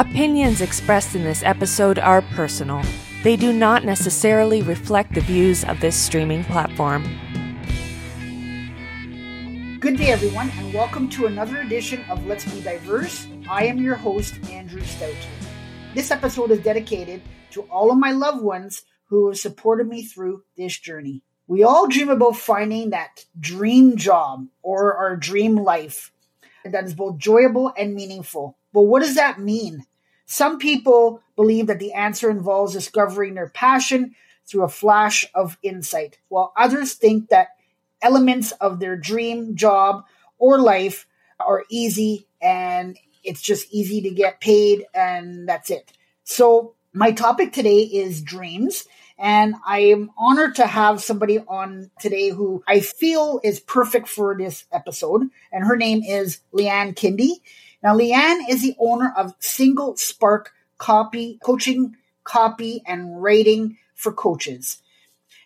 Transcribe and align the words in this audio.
Opinions 0.00 0.62
expressed 0.62 1.14
in 1.14 1.24
this 1.24 1.42
episode 1.42 1.98
are 1.98 2.22
personal. 2.22 2.80
They 3.22 3.36
do 3.36 3.52
not 3.52 3.84
necessarily 3.84 4.62
reflect 4.62 5.12
the 5.12 5.20
views 5.20 5.62
of 5.62 5.78
this 5.80 5.94
streaming 5.94 6.42
platform. 6.44 7.04
Good 9.78 9.98
day, 9.98 10.10
everyone, 10.10 10.48
and 10.56 10.72
welcome 10.72 11.06
to 11.10 11.26
another 11.26 11.60
edition 11.60 12.02
of 12.08 12.24
Let's 12.24 12.50
Be 12.50 12.62
Diverse. 12.62 13.26
I 13.46 13.66
am 13.66 13.76
your 13.76 13.94
host, 13.94 14.36
Andrew 14.48 14.80
Stout. 14.80 15.14
This 15.94 16.10
episode 16.10 16.50
is 16.50 16.60
dedicated 16.60 17.20
to 17.50 17.64
all 17.64 17.92
of 17.92 17.98
my 17.98 18.12
loved 18.12 18.40
ones 18.40 18.84
who 19.04 19.28
have 19.28 19.38
supported 19.38 19.86
me 19.86 20.02
through 20.02 20.44
this 20.56 20.78
journey. 20.78 21.22
We 21.46 21.62
all 21.62 21.86
dream 21.88 22.08
about 22.08 22.36
finding 22.36 22.88
that 22.90 23.26
dream 23.38 23.98
job 23.98 24.46
or 24.62 24.94
our 24.94 25.14
dream 25.14 25.56
life 25.56 26.10
that 26.64 26.84
is 26.84 26.94
both 26.94 27.16
enjoyable 27.16 27.74
and 27.76 27.94
meaningful. 27.94 28.56
But 28.72 28.82
what 28.82 29.02
does 29.02 29.16
that 29.16 29.38
mean? 29.38 29.84
Some 30.30 30.60
people 30.60 31.22
believe 31.34 31.66
that 31.66 31.80
the 31.80 31.92
answer 31.92 32.30
involves 32.30 32.72
discovering 32.72 33.34
their 33.34 33.48
passion 33.48 34.14
through 34.46 34.62
a 34.62 34.68
flash 34.68 35.26
of 35.34 35.58
insight, 35.60 36.20
while 36.28 36.52
others 36.56 36.92
think 36.92 37.30
that 37.30 37.48
elements 38.00 38.52
of 38.52 38.78
their 38.78 38.94
dream 38.96 39.56
job 39.56 40.04
or 40.38 40.60
life 40.60 41.08
are 41.40 41.64
easy 41.68 42.28
and 42.40 42.96
it's 43.24 43.42
just 43.42 43.74
easy 43.74 44.02
to 44.02 44.10
get 44.10 44.40
paid 44.40 44.86
and 44.94 45.48
that's 45.48 45.68
it. 45.68 45.92
So, 46.22 46.74
my 46.92 47.10
topic 47.10 47.52
today 47.52 47.80
is 47.80 48.22
dreams. 48.22 48.84
And 49.22 49.56
I 49.66 49.80
am 49.80 50.12
honored 50.16 50.54
to 50.54 50.66
have 50.66 51.02
somebody 51.02 51.40
on 51.40 51.90
today 52.00 52.30
who 52.30 52.64
I 52.66 52.80
feel 52.80 53.38
is 53.44 53.60
perfect 53.60 54.08
for 54.08 54.34
this 54.34 54.64
episode. 54.72 55.28
And 55.52 55.66
her 55.66 55.76
name 55.76 56.02
is 56.02 56.38
Leanne 56.54 56.96
Kinde. 56.96 57.42
Now, 57.82 57.96
Leanne 57.96 58.48
is 58.48 58.62
the 58.62 58.76
owner 58.78 59.12
of 59.16 59.34
Single 59.38 59.96
Spark 59.96 60.52
Copy, 60.78 61.38
Coaching, 61.42 61.96
Copy, 62.24 62.82
and 62.86 63.22
Writing 63.22 63.78
for 63.94 64.12
Coaches. 64.12 64.82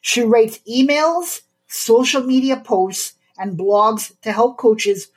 She 0.00 0.22
writes 0.22 0.58
emails, 0.68 1.42
social 1.66 2.22
media 2.22 2.56
posts, 2.56 3.14
and 3.38 3.58
blogs 3.58 4.12
to 4.22 4.32
help 4.32 4.58
coaches 4.58 5.08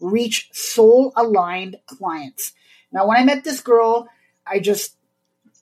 reach 0.00 0.50
soul 0.52 1.12
aligned 1.16 1.78
clients. 1.86 2.52
Now, 2.92 3.08
when 3.08 3.18
I 3.18 3.24
met 3.24 3.44
this 3.44 3.60
girl, 3.60 4.08
I 4.46 4.60
just 4.60 4.96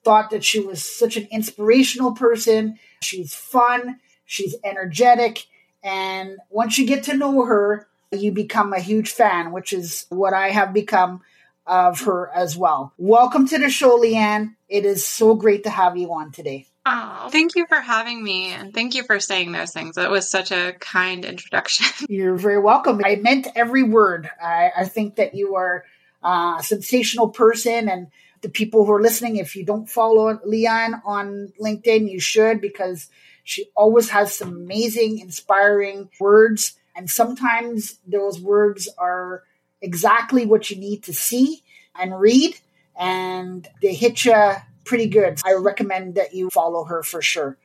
thought 0.03 0.29
that 0.29 0.43
she 0.43 0.59
was 0.59 0.83
such 0.83 1.17
an 1.17 1.27
inspirational 1.31 2.13
person. 2.13 2.77
She's 3.01 3.33
fun, 3.33 3.99
she's 4.25 4.55
energetic, 4.63 5.45
and 5.83 6.37
once 6.49 6.77
you 6.77 6.85
get 6.85 7.03
to 7.05 7.17
know 7.17 7.43
her, 7.45 7.87
you 8.15 8.31
become 8.31 8.73
a 8.73 8.79
huge 8.79 9.11
fan, 9.11 9.51
which 9.51 9.73
is 9.73 10.05
what 10.09 10.33
I 10.33 10.49
have 10.49 10.73
become 10.73 11.21
of 11.67 12.01
her 12.01 12.29
as 12.33 12.55
well. 12.55 12.93
Welcome 12.97 13.47
to 13.47 13.57
the 13.57 13.69
show, 13.69 13.99
Leanne. 13.99 14.55
It 14.69 14.85
is 14.85 15.05
so 15.05 15.35
great 15.35 15.63
to 15.63 15.69
have 15.69 15.97
you 15.97 16.13
on 16.13 16.31
today. 16.31 16.67
Oh, 16.85 17.29
thank 17.31 17.55
you 17.55 17.65
for 17.65 17.79
having 17.79 18.23
me 18.23 18.51
and 18.51 18.71
thank 18.71 18.93
you 18.93 19.03
for 19.03 19.19
saying 19.19 19.51
those 19.51 19.71
things. 19.71 19.97
It 19.97 20.09
was 20.09 20.29
such 20.29 20.51
a 20.51 20.73
kind 20.79 21.25
introduction. 21.25 21.87
You're 22.09 22.35
very 22.35 22.59
welcome. 22.59 23.01
I 23.03 23.15
meant 23.15 23.47
every 23.55 23.81
word. 23.81 24.29
I, 24.39 24.71
I 24.77 24.85
think 24.85 25.15
that 25.15 25.33
you 25.33 25.55
are 25.55 25.83
uh, 26.23 26.57
a 26.59 26.63
sensational 26.63 27.29
person 27.29 27.89
and 27.89 28.07
the 28.41 28.49
people 28.49 28.85
who 28.85 28.91
are 28.91 29.01
listening, 29.01 29.37
if 29.37 29.55
you 29.55 29.65
don't 29.65 29.89
follow 29.89 30.35
Leanne 30.45 31.01
on 31.03 31.51
LinkedIn, 31.59 32.11
you 32.11 32.19
should 32.19 32.61
because 32.61 33.09
she 33.43 33.65
always 33.75 34.09
has 34.09 34.35
some 34.35 34.49
amazing, 34.49 35.17
inspiring 35.17 36.09
words. 36.19 36.73
And 36.95 37.09
sometimes 37.09 37.99
those 38.07 38.39
words 38.39 38.87
are 38.97 39.43
exactly 39.81 40.45
what 40.45 40.69
you 40.69 40.77
need 40.77 41.03
to 41.03 41.13
see 41.13 41.63
and 41.99 42.19
read, 42.19 42.57
and 42.97 43.67
they 43.81 43.93
hit 43.93 44.25
you 44.25 44.53
pretty 44.85 45.07
good. 45.07 45.39
I 45.45 45.53
recommend 45.53 46.15
that 46.15 46.33
you 46.33 46.49
follow 46.49 46.85
her 46.85 47.03
for 47.03 47.21
sure. 47.21 47.57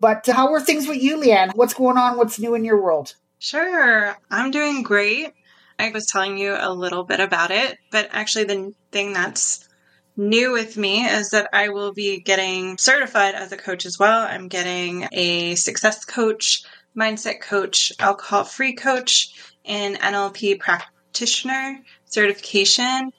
But 0.00 0.26
how 0.26 0.52
are 0.52 0.60
things 0.60 0.86
with 0.86 1.02
you, 1.02 1.16
Leanne? 1.16 1.54
What's 1.54 1.74
going 1.74 1.96
on? 1.96 2.16
What's 2.16 2.38
new 2.38 2.54
in 2.54 2.64
your 2.64 2.80
world? 2.80 3.14
Sure. 3.38 4.16
I'm 4.30 4.50
doing 4.50 4.82
great. 4.82 5.32
I 5.78 5.90
was 5.90 6.06
telling 6.06 6.38
you 6.38 6.56
a 6.58 6.72
little 6.72 7.04
bit 7.04 7.20
about 7.20 7.50
it, 7.50 7.78
but 7.90 8.08
actually, 8.12 8.44
the 8.44 8.74
thing 8.92 9.12
that's 9.12 9.68
new 10.16 10.52
with 10.52 10.76
me 10.76 11.04
is 11.04 11.30
that 11.30 11.48
I 11.52 11.70
will 11.70 11.92
be 11.92 12.20
getting 12.20 12.78
certified 12.78 13.34
as 13.34 13.50
a 13.50 13.56
coach 13.56 13.84
as 13.84 13.98
well. 13.98 14.20
I'm 14.20 14.48
getting 14.48 15.08
a 15.12 15.56
success 15.56 16.04
coach, 16.04 16.62
mindset 16.96 17.40
coach, 17.40 17.92
alcohol 17.98 18.44
free 18.44 18.74
coach, 18.74 19.32
and 19.64 19.98
NLP 19.98 20.58
practitioner 20.58 21.80
certification. 22.06 23.12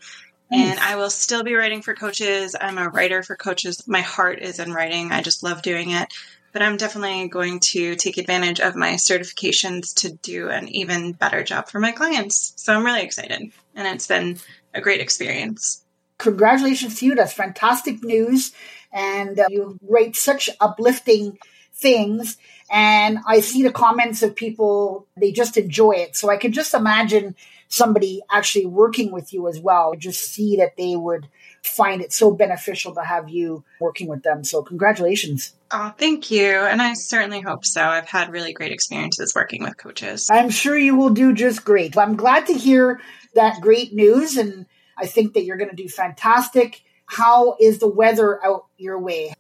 And 0.52 0.80
I 0.80 0.96
will 0.96 1.10
still 1.10 1.44
be 1.44 1.56
writing 1.56 1.82
for 1.82 1.96
coaches. 1.96 2.56
I'm 2.60 2.78
a 2.78 2.90
writer 2.90 3.24
for 3.24 3.36
coaches. 3.36 3.84
My 3.88 4.02
heart 4.02 4.42
is 4.42 4.60
in 4.60 4.72
writing. 4.72 5.12
I 5.12 5.22
just 5.22 5.44
love 5.44 5.62
doing 5.64 5.90
it. 5.90 6.08
But 6.54 6.62
I'm 6.62 6.78
definitely 6.78 7.28
going 7.28 7.60
to 7.72 7.96
take 7.96 8.18
advantage 8.18 8.62
of 8.62 8.76
my 8.76 8.94
certifications 8.94 9.94
to 9.96 10.14
do 10.14 10.50
an 10.50 10.70
even 10.70 11.12
better 11.12 11.44
job 11.44 11.68
for 11.68 11.80
my 11.80 11.92
clients. 11.92 12.54
So 12.56 12.74
I'm 12.74 12.86
really 12.86 13.02
excited. 13.02 13.52
And 13.76 13.88
it's 13.88 14.08
been 14.08 14.38
a 14.74 14.80
great 14.80 15.02
experience 15.02 15.86
congratulations 16.18 17.00
to 17.00 17.06
you. 17.06 17.16
That's 17.16 17.34
fantastic 17.34 18.04
news. 18.04 18.54
And 18.92 19.40
uh, 19.40 19.48
you 19.50 19.78
write 19.82 20.16
such 20.16 20.50
uplifting 20.60 21.38
things. 21.76 22.38
And 22.72 23.20
I 23.28 23.42
see 23.42 23.64
the 23.64 23.72
comments 23.72 24.24
of 24.24 24.36
people, 24.36 25.08
they 25.18 25.32
just 25.32 25.58
enjoy 25.58 25.92
it. 25.92 26.16
So 26.16 26.30
I 26.30 26.38
can 26.38 26.52
just 26.52 26.74
imagine 26.74 27.36
somebody 27.68 28.22
actually 28.32 28.66
working 28.66 29.12
with 29.12 29.34
you 29.34 29.48
as 29.48 29.60
well. 29.60 29.94
Just 29.98 30.32
see 30.32 30.58
that 30.58 30.78
they 30.78 30.96
would 30.96 31.28
find 31.64 32.02
it 32.02 32.14
so 32.14 32.32
beneficial 32.32 32.94
to 32.94 33.02
have 33.02 33.30
you 33.30 33.64
working 33.80 34.08
with 34.08 34.24
them. 34.24 34.44
So 34.44 34.62
congratulations. 34.62 35.54
Oh, 35.72 35.94
thank 35.98 36.32
you. 36.32 36.46
And 36.46 36.82
I 36.82 36.94
certainly 36.94 37.42
hope 37.42 37.66
so. 37.66 37.82
I've 37.82 38.08
had 38.08 38.32
really 38.32 38.54
great 38.54 38.72
experiences 38.72 39.34
working 39.36 39.64
with 39.64 39.78
coaches. 39.78 40.28
I'm 40.32 40.50
sure 40.50 40.78
you 40.78 40.96
will 40.96 41.10
do 41.10 41.34
just 41.34 41.66
great. 41.66 41.98
I'm 41.98 42.16
glad 42.16 42.48
to 42.48 42.54
hear 42.54 43.02
that 43.34 43.62
great 43.62 43.94
news 43.94 44.38
and 44.38 44.66
I 44.98 45.08
think 45.08 45.34
that 45.34 45.44
you're 45.44 45.58
going 45.58 45.70
to 45.70 45.76
do 45.76 45.90
fantastic. 45.90 46.82
How 47.06 47.58
is 47.60 47.80
the 47.80 47.90
weather 47.90 48.44
out 48.46 48.66
your 48.78 48.98
way? 49.00 49.34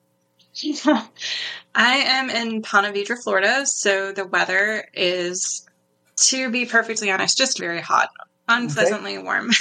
I 1.75 1.95
am 1.97 2.29
in 2.29 2.61
Ponte 2.61 2.93
Vedra, 2.93 3.21
Florida, 3.21 3.65
so 3.65 4.11
the 4.11 4.25
weather 4.25 4.87
is, 4.93 5.67
to 6.17 6.49
be 6.49 6.65
perfectly 6.65 7.11
honest, 7.11 7.37
just 7.37 7.59
very 7.59 7.81
hot, 7.81 8.09
unpleasantly 8.47 9.17
okay. 9.17 9.23
warm. 9.23 9.51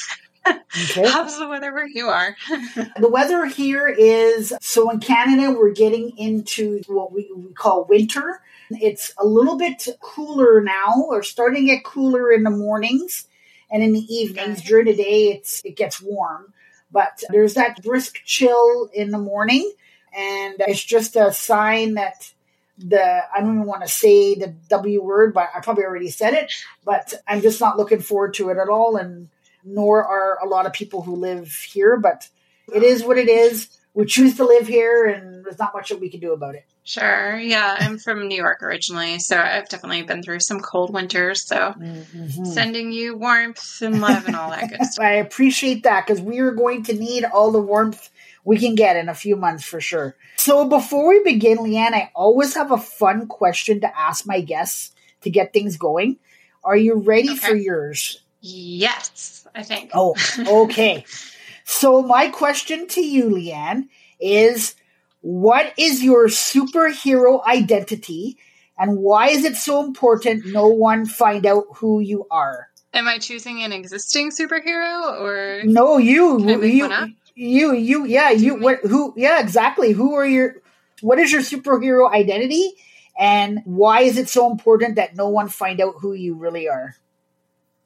Okay. 0.46 1.08
How's 1.08 1.38
the 1.38 1.48
weather 1.48 1.72
where 1.72 1.88
you 1.88 2.06
are? 2.06 2.36
the 3.00 3.08
weather 3.08 3.46
here 3.46 3.88
is 3.88 4.52
so 4.60 4.90
in 4.90 5.00
Canada, 5.00 5.50
we're 5.50 5.72
getting 5.72 6.16
into 6.16 6.82
what 6.86 7.12
we, 7.12 7.30
we 7.34 7.52
call 7.52 7.86
winter. 7.86 8.40
It's 8.70 9.12
a 9.18 9.26
little 9.26 9.56
bit 9.56 9.88
cooler 10.00 10.60
now, 10.60 11.04
or 11.08 11.22
starting 11.22 11.66
to 11.66 11.74
get 11.74 11.84
cooler 11.84 12.32
in 12.32 12.44
the 12.44 12.50
mornings 12.50 13.26
and 13.70 13.82
in 13.82 13.92
the 13.92 14.14
evenings 14.14 14.62
during 14.62 14.86
the 14.86 14.94
day 14.94 15.32
it's 15.32 15.60
it 15.64 15.76
gets 15.76 16.00
warm 16.00 16.52
but 16.90 17.22
there's 17.30 17.54
that 17.54 17.82
brisk 17.82 18.20
chill 18.24 18.88
in 18.94 19.10
the 19.10 19.18
morning 19.18 19.70
and 20.16 20.56
it's 20.60 20.82
just 20.82 21.16
a 21.16 21.32
sign 21.32 21.94
that 21.94 22.32
the 22.78 23.22
I 23.32 23.40
don't 23.40 23.54
even 23.54 23.66
want 23.66 23.82
to 23.82 23.88
say 23.88 24.34
the 24.34 24.48
W 24.68 25.02
word, 25.02 25.34
but 25.34 25.50
I 25.54 25.60
probably 25.60 25.84
already 25.84 26.10
said 26.10 26.34
it. 26.34 26.52
But 26.84 27.14
I'm 27.26 27.40
just 27.40 27.60
not 27.60 27.78
looking 27.78 28.00
forward 28.00 28.34
to 28.34 28.50
it 28.50 28.58
at 28.58 28.68
all, 28.68 28.96
and 28.96 29.28
nor 29.64 30.04
are 30.04 30.38
a 30.42 30.48
lot 30.48 30.66
of 30.66 30.72
people 30.72 31.02
who 31.02 31.16
live 31.16 31.52
here. 31.52 31.96
But 31.96 32.28
it 32.74 32.82
is 32.82 33.04
what 33.04 33.18
it 33.18 33.28
is. 33.28 33.68
We 33.94 34.06
choose 34.06 34.36
to 34.36 34.44
live 34.44 34.66
here, 34.66 35.06
and 35.06 35.44
there's 35.44 35.58
not 35.58 35.74
much 35.74 35.90
that 35.90 36.00
we 36.00 36.08
can 36.08 36.20
do 36.20 36.32
about 36.32 36.56
it. 36.56 36.66
Sure. 36.86 37.38
Yeah, 37.38 37.76
I'm 37.80 37.96
from 37.96 38.28
New 38.28 38.36
York 38.36 38.62
originally, 38.62 39.18
so 39.18 39.40
I've 39.40 39.70
definitely 39.70 40.02
been 40.02 40.22
through 40.22 40.40
some 40.40 40.60
cold 40.60 40.92
winters. 40.92 41.46
So 41.46 41.56
mm-hmm. 41.56 42.44
sending 42.44 42.92
you 42.92 43.16
warmth 43.16 43.80
and 43.80 44.02
love 44.02 44.26
and 44.26 44.36
all 44.36 44.50
that 44.50 44.68
good 44.68 44.84
stuff. 44.90 45.02
I 45.02 45.14
appreciate 45.14 45.84
that 45.84 46.06
because 46.06 46.20
we 46.20 46.40
are 46.40 46.50
going 46.50 46.82
to 46.84 46.92
need 46.92 47.24
all 47.24 47.50
the 47.50 47.60
warmth 47.60 48.10
we 48.44 48.58
can 48.58 48.74
get 48.74 48.96
in 48.96 49.08
a 49.08 49.14
few 49.14 49.34
months 49.34 49.64
for 49.64 49.80
sure. 49.80 50.14
So 50.36 50.68
before 50.68 51.08
we 51.08 51.22
begin, 51.22 51.56
Leanne, 51.56 51.94
I 51.94 52.10
always 52.14 52.54
have 52.54 52.70
a 52.70 52.76
fun 52.76 53.26
question 53.28 53.80
to 53.80 53.98
ask 53.98 54.26
my 54.26 54.42
guests 54.42 54.94
to 55.22 55.30
get 55.30 55.54
things 55.54 55.78
going. 55.78 56.18
Are 56.62 56.76
you 56.76 56.96
ready 56.96 57.30
okay. 57.30 57.38
for 57.38 57.54
yours? 57.54 58.20
Yes, 58.42 59.46
I 59.54 59.62
think. 59.62 59.92
Oh, 59.94 60.14
okay. 60.38 61.06
so 61.64 62.02
my 62.02 62.28
question 62.28 62.86
to 62.88 63.00
you, 63.00 63.30
Leanne, 63.30 63.88
is 64.20 64.74
what 65.24 65.72
is 65.78 66.04
your 66.04 66.26
superhero 66.26 67.42
identity 67.46 68.36
and 68.78 68.98
why 68.98 69.28
is 69.28 69.42
it 69.42 69.56
so 69.56 69.82
important 69.82 70.44
no 70.44 70.66
one 70.66 71.06
find 71.06 71.46
out 71.46 71.64
who 71.76 72.00
you 72.00 72.26
are? 72.30 72.68
Am 72.92 73.08
I 73.08 73.16
choosing 73.16 73.62
an 73.62 73.72
existing 73.72 74.32
superhero 74.32 75.18
or 75.18 75.62
No, 75.64 75.96
you 75.96 76.38
you 76.62 77.14
you 77.34 77.72
you 77.72 78.04
yeah, 78.04 78.32
you 78.32 78.56
what 78.56 78.80
who 78.80 79.14
yeah, 79.16 79.40
exactly. 79.40 79.92
Who 79.92 80.14
are 80.14 80.26
your 80.26 80.56
what 81.00 81.18
is 81.18 81.32
your 81.32 81.40
superhero 81.40 82.12
identity 82.12 82.74
and 83.18 83.60
why 83.64 84.02
is 84.02 84.18
it 84.18 84.28
so 84.28 84.50
important 84.50 84.96
that 84.96 85.16
no 85.16 85.30
one 85.30 85.48
find 85.48 85.80
out 85.80 85.94
who 86.00 86.12
you 86.12 86.34
really 86.34 86.68
are? 86.68 86.96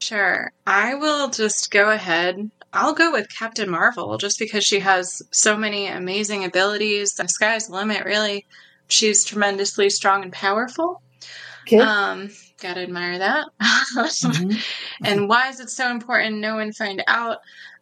Sure. 0.00 0.50
I 0.66 0.96
will 0.96 1.28
just 1.30 1.70
go 1.70 1.88
ahead. 1.88 2.50
I'll 2.72 2.94
go 2.94 3.12
with 3.12 3.34
Captain 3.34 3.70
Marvel 3.70 4.18
just 4.18 4.38
because 4.38 4.64
she 4.64 4.80
has 4.80 5.22
so 5.30 5.56
many 5.56 5.86
amazing 5.86 6.44
abilities. 6.44 7.14
The 7.14 7.26
sky's 7.28 7.68
the 7.68 7.74
limit, 7.74 8.04
really. 8.04 8.46
She's 8.88 9.24
tremendously 9.24 9.90
strong 9.90 10.22
and 10.22 10.32
powerful. 10.32 11.00
Okay. 11.62 11.78
Um, 11.78 12.30
gotta 12.60 12.80
admire 12.80 13.18
that. 13.18 13.46
Mhm. 13.60 14.62
and 15.04 15.28
why 15.28 15.48
is 15.48 15.60
it 15.60 15.70
so 15.70 15.90
important? 15.90 16.36
No 16.36 16.56
one 16.56 16.72
find 16.72 17.02
out. 17.06 17.38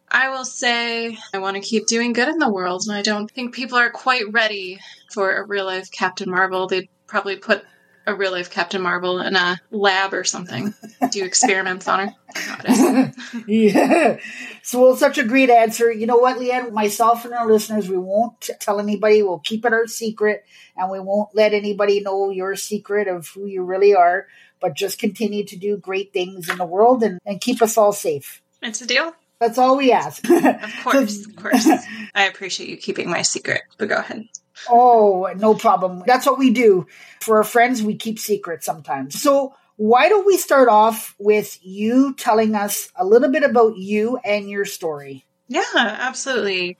I 0.09 0.29
will 0.29 0.45
say 0.45 1.17
I 1.33 1.37
want 1.39 1.55
to 1.55 1.61
keep 1.61 1.87
doing 1.87 2.13
good 2.13 2.29
in 2.29 2.39
the 2.39 2.51
world, 2.51 2.83
and 2.87 2.95
I 2.95 3.01
don't 3.01 3.29
think 3.29 3.53
people 3.53 3.77
are 3.77 3.89
quite 3.89 4.23
ready 4.31 4.79
for 5.11 5.35
a 5.35 5.45
real 5.45 5.65
life 5.65 5.91
Captain 5.91 6.29
Marvel. 6.29 6.67
They'd 6.67 6.89
probably 7.07 7.35
put 7.35 7.65
a 8.07 8.15
real 8.15 8.31
life 8.31 8.49
Captain 8.49 8.81
Marvel 8.81 9.19
in 9.19 9.35
a 9.35 9.59
lab 9.69 10.13
or 10.13 10.23
something, 10.23 10.73
do 11.11 11.23
experiments 11.23 11.87
on 11.87 12.07
her. 12.07 13.13
Yeah. 13.47 14.19
So, 14.63 14.81
well, 14.81 14.95
such 14.95 15.17
a 15.17 15.23
great 15.23 15.49
answer. 15.49 15.91
You 15.91 16.07
know 16.07 16.17
what, 16.17 16.37
Leanne? 16.37 16.71
Myself 16.71 17.25
and 17.25 17.33
our 17.33 17.45
listeners, 17.45 17.89
we 17.89 17.97
won't 17.97 18.49
tell 18.59 18.79
anybody. 18.79 19.21
We'll 19.21 19.39
keep 19.39 19.65
it 19.65 19.73
our 19.73 19.87
secret, 19.87 20.45
and 20.75 20.89
we 20.89 20.99
won't 20.99 21.35
let 21.35 21.53
anybody 21.53 21.99
know 21.99 22.29
your 22.29 22.55
secret 22.55 23.07
of 23.07 23.27
who 23.27 23.45
you 23.45 23.63
really 23.63 23.93
are. 23.93 24.27
But 24.59 24.75
just 24.75 24.99
continue 24.99 25.45
to 25.45 25.55
do 25.55 25.77
great 25.77 26.13
things 26.13 26.49
in 26.49 26.57
the 26.57 26.65
world 26.65 27.03
and, 27.03 27.19
and 27.25 27.39
keep 27.39 27.61
us 27.61 27.77
all 27.77 27.93
safe. 27.93 28.41
It's 28.61 28.81
a 28.81 28.87
deal. 28.87 29.13
That's 29.39 29.57
all 29.57 29.77
we 29.77 29.91
ask. 29.91 30.27
Of 30.29 30.83
course, 30.83 31.25
of 31.27 31.35
course. 31.35 31.67
I 32.15 32.23
appreciate 32.25 32.69
you 32.69 32.77
keeping 32.77 33.09
my 33.09 33.21
secret, 33.21 33.61
but 33.77 33.89
go 33.89 33.97
ahead. 33.97 34.27
Oh, 34.69 35.31
no 35.37 35.53
problem. 35.53 36.03
That's 36.05 36.25
what 36.25 36.39
we 36.39 36.51
do. 36.51 36.87
For 37.21 37.37
our 37.37 37.43
friends, 37.43 37.81
we 37.83 37.95
keep 37.95 38.19
secrets 38.19 38.65
sometimes. 38.65 39.21
So, 39.21 39.53
why 39.77 40.09
don't 40.09 40.25
we 40.25 40.37
start 40.37 40.69
off 40.69 41.15
with 41.19 41.59
you 41.61 42.15
telling 42.15 42.55
us 42.55 42.89
a 42.95 43.05
little 43.05 43.29
bit 43.29 43.43
about 43.43 43.77
you 43.77 44.17
and 44.25 44.49
your 44.49 44.65
story? 44.65 45.25
Yeah, 45.47 45.63
absolutely. 45.75 46.77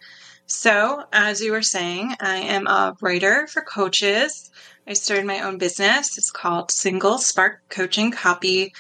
So, 0.48 1.04
as 1.14 1.42
you 1.42 1.52
were 1.52 1.62
saying, 1.62 2.16
I 2.20 2.38
am 2.38 2.68
a 2.68 2.96
writer 3.02 3.48
for 3.48 3.62
coaches. 3.62 4.50
I 4.88 4.94
started 4.94 5.26
my 5.26 5.42
own 5.42 5.58
business. 5.58 6.18
It's 6.18 6.32
called 6.32 6.72
Single 6.72 7.18
Spark 7.18 7.62
Coaching 7.70 8.12
Copy. 8.12 8.74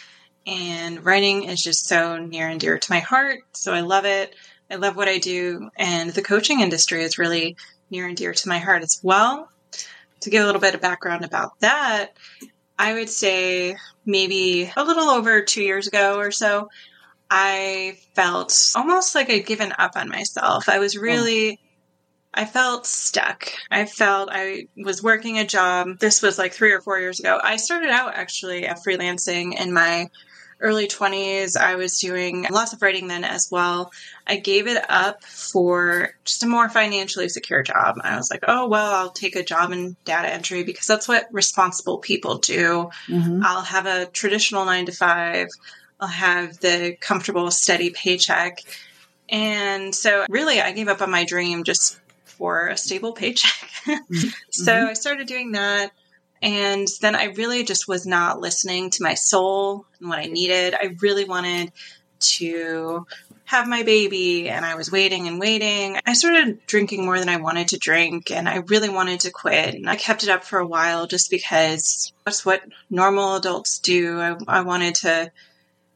And 0.48 1.04
writing 1.06 1.44
is 1.44 1.62
just 1.62 1.88
so 1.88 2.18
near 2.18 2.48
and 2.48 2.60
dear 2.60 2.80
to 2.80 2.92
my 2.92 3.00
heart. 3.00 3.40
So 3.52 3.74
I 3.74 3.82
love 3.82 4.06
it. 4.06 4.34
I 4.72 4.76
love 4.76 4.96
what 4.96 5.10
I 5.10 5.18
do. 5.18 5.70
And 5.76 6.12
the 6.12 6.22
coaching 6.22 6.62
industry 6.62 7.04
is 7.04 7.18
really 7.18 7.58
near 7.90 8.08
and 8.08 8.18
dear 8.18 8.34
to 8.34 8.50
my 8.50 8.60
heart 8.60 8.84
as 8.84 9.00
well. 9.04 9.50
To 10.22 10.30
give 10.30 10.44
a 10.44 10.46
little 10.46 10.62
bit 10.62 10.76
of 10.76 10.82
background 10.82 11.24
about 11.24 11.60
that, 11.60 12.14
I 12.80 12.94
would 12.94 13.10
say 13.10 13.76
maybe 14.06 14.72
a 14.76 14.84
little 14.84 15.10
over 15.10 15.42
two 15.42 15.64
years 15.64 15.88
ago 15.88 16.18
or 16.18 16.32
so, 16.32 16.70
I 17.30 17.98
felt 18.16 18.72
almost 18.76 19.16
like 19.16 19.30
I'd 19.30 19.46
given 19.46 19.74
up 19.78 19.96
on 19.96 20.10
myself. 20.10 20.70
I 20.70 20.80
was 20.80 20.96
hmm. 20.96 21.02
really, 21.02 21.60
I 22.34 22.46
felt 22.46 22.86
stuck. 22.86 23.52
I 23.70 23.86
felt 23.86 24.30
I 24.32 24.68
was 24.78 25.04
working 25.04 25.40
a 25.40 25.46
job. 25.46 26.00
This 26.00 26.22
was 26.22 26.38
like 26.38 26.54
three 26.54 26.72
or 26.72 26.82
four 26.82 27.00
years 27.00 27.20
ago. 27.20 27.40
I 27.44 27.58
started 27.58 27.90
out 27.90 28.16
actually 28.16 28.66
at 28.66 28.78
freelancing 28.78 29.60
in 29.60 29.74
my 29.74 30.10
early 30.60 30.88
20s. 30.88 31.56
I 31.56 31.76
was 31.76 32.00
doing 32.00 32.46
lots 32.50 32.74
of 32.74 32.82
writing 32.82 33.08
then 33.08 33.24
as 33.24 33.50
well. 33.52 33.92
I 34.26 34.38
gave 34.38 34.68
it 34.68 34.84
up 34.90 35.24
for 35.24 36.12
just 36.26 36.44
a 36.44 36.48
more 36.48 36.70
financially 36.70 37.30
secure 37.30 37.64
job. 37.64 37.96
I 38.02 38.18
was 38.18 38.32
like, 38.32 38.44
oh, 38.48 38.68
well, 38.68 38.94
I'll 38.94 39.12
take 39.12 39.36
a 39.36 39.44
job 39.44 39.72
in 39.72 39.96
data 40.06 40.30
entry 40.30 40.64
because 40.64 40.88
that's 40.88 41.08
what 41.08 41.28
responsible 41.32 42.00
people 42.00 42.38
do. 42.40 42.90
Mm-hmm. 43.08 43.42
I'll 43.44 43.62
have 43.62 43.86
a 43.86 44.08
traditional 44.08 44.66
nine 44.66 44.88
to 44.88 44.92
five. 44.92 45.48
I'll 46.00 46.08
have 46.08 46.60
the 46.60 46.96
comfortable, 47.00 47.50
steady 47.52 47.90
paycheck. 47.90 48.60
And 49.30 49.94
so, 49.94 50.26
really, 50.30 50.62
I 50.62 50.72
gave 50.72 50.88
up 50.88 51.02
on 51.02 51.12
my 51.12 51.26
dream 51.26 51.64
just 51.64 52.00
for 52.26 52.68
a 52.68 52.78
stable 52.78 53.14
paycheck. 53.14 53.70
so, 54.52 54.88
I 54.88 54.94
started 54.94 55.28
doing 55.28 55.52
that. 55.54 55.92
And 56.42 56.88
then 57.02 57.16
I 57.16 57.26
really 57.26 57.64
just 57.64 57.88
was 57.88 58.06
not 58.06 58.40
listening 58.40 58.92
to 58.92 59.04
my 59.04 59.16
soul 59.16 59.86
and 60.00 60.10
what 60.10 60.20
I 60.20 60.26
needed. 60.26 60.76
I 60.76 60.96
really 61.02 61.26
wanted 61.26 61.72
to 62.20 63.06
have 63.46 63.68
my 63.68 63.84
baby, 63.84 64.50
and 64.50 64.66
I 64.66 64.76
was 64.76 64.92
waiting 64.92 65.28
and 65.28 65.40
waiting. 65.40 65.98
I 66.06 66.14
started 66.14 66.66
drinking 66.68 67.06
more 67.06 67.18
than 67.18 67.30
I 67.30 67.38
wanted 67.38 67.70
to 67.70 67.78
drink, 67.78 68.30
and 68.30 68.50
I 68.50 68.58
really 68.58 68.90
wanted 68.90 69.22
to 69.22 69.32
quit. 69.32 69.76
And 69.76 69.90
I 69.90 69.96
kept 69.96 70.24
it 70.24 70.30
up 70.30 70.44
for 70.44 70.60
a 70.60 70.68
while 70.68 71.08
just 71.08 71.30
because 71.30 72.12
that's 72.26 72.46
what 72.46 72.62
normal 72.90 73.36
adults 73.36 73.80
do. 73.80 74.20
I, 74.20 74.36
I 74.48 74.62
wanted 74.62 74.96
to 74.96 75.32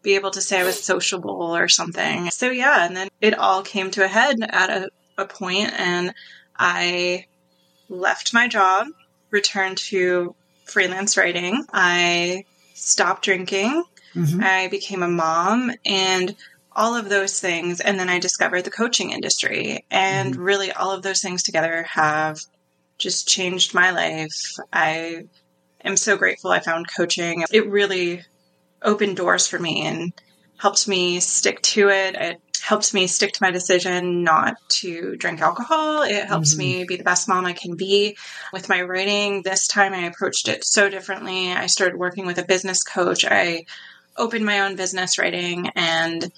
be 0.02 0.16
able 0.16 0.32
to 0.32 0.42
say 0.42 0.62
I 0.62 0.64
was 0.64 0.82
sociable 0.82 1.56
or 1.56 1.68
something. 1.68 2.30
So, 2.32 2.50
yeah, 2.50 2.86
and 2.86 2.96
then 2.96 3.10
it 3.20 3.38
all 3.38 3.64
came 3.64 3.92
to 3.92 4.06
a 4.06 4.08
head 4.08 4.38
at 4.42 4.70
a, 4.70 4.90
a 5.18 5.26
point, 5.26 5.74
and 5.78 6.14
I 6.58 7.26
left 7.90 8.34
my 8.34 8.48
job, 8.48 8.88
returned 9.32 9.78
to 9.78 10.36
freelance 10.66 11.18
writing. 11.18 11.66
I 11.74 12.46
stopped 12.74 13.24
drinking. 13.24 13.84
Mhm. 14.16 14.44
I 14.44 14.68
became 14.68 15.04
a 15.04 15.08
mom 15.08 15.72
and 15.86 16.36
all 16.74 16.96
of 16.96 17.10
those 17.10 17.40
things. 17.40 17.80
And 17.80 18.00
then 18.00 18.10
I 18.10 18.20
discovered 18.20 18.64
the 18.64 18.72
coaching 18.72 19.12
industry. 19.12 19.86
And 19.90 20.36
really, 20.36 20.72
all 20.72 20.92
of 20.92 21.04
those 21.04 21.22
things 21.22 21.44
together 21.44 21.84
have 21.84 22.40
just 22.98 23.28
changed 23.28 23.74
my 23.74 23.92
life. 23.92 24.56
I 24.72 25.24
am 25.84 25.98
so 25.98 26.18
grateful 26.18 26.52
I 26.52 26.60
found 26.60 26.94
coaching. 26.94 27.44
It 27.52 27.68
really 27.68 28.24
opened 28.82 29.18
doors 29.18 29.48
for 29.48 29.60
me 29.60 29.82
and 29.82 30.14
helped 30.58 30.88
me 30.88 31.20
stick 31.20 31.62
to 31.62 31.90
it. 31.90 32.16
It 32.16 32.42
helped 32.62 32.94
me 32.94 33.08
stick 33.08 33.34
to 33.34 33.44
my 33.44 33.52
decision 33.52 34.24
not 34.24 34.56
to 34.70 35.16
drink 35.18 35.42
alcohol. 35.42 36.04
It 36.04 36.26
helps 36.26 36.54
Mhm. 36.56 36.58
me 36.58 36.84
be 36.86 36.96
the 36.98 37.04
best 37.04 37.28
mom 37.28 37.46
I 37.46 37.54
can 37.54 37.76
be. 37.76 38.16
With 38.54 38.70
my 38.70 38.82
writing, 38.82 39.42
this 39.42 39.68
time 39.68 39.94
I 39.94 40.06
approached 40.06 40.48
it 40.48 40.64
so 40.66 40.90
differently. 40.90 41.52
I 41.52 41.68
started 41.68 41.98
working 41.98 42.26
with 42.26 42.38
a 42.38 42.46
business 42.46 42.84
coach. 42.84 43.26
I 43.26 43.66
opened 44.18 44.46
my 44.46 44.62
own 44.62 44.76
business 44.76 45.18
writing 45.18 45.70
and 45.76 46.32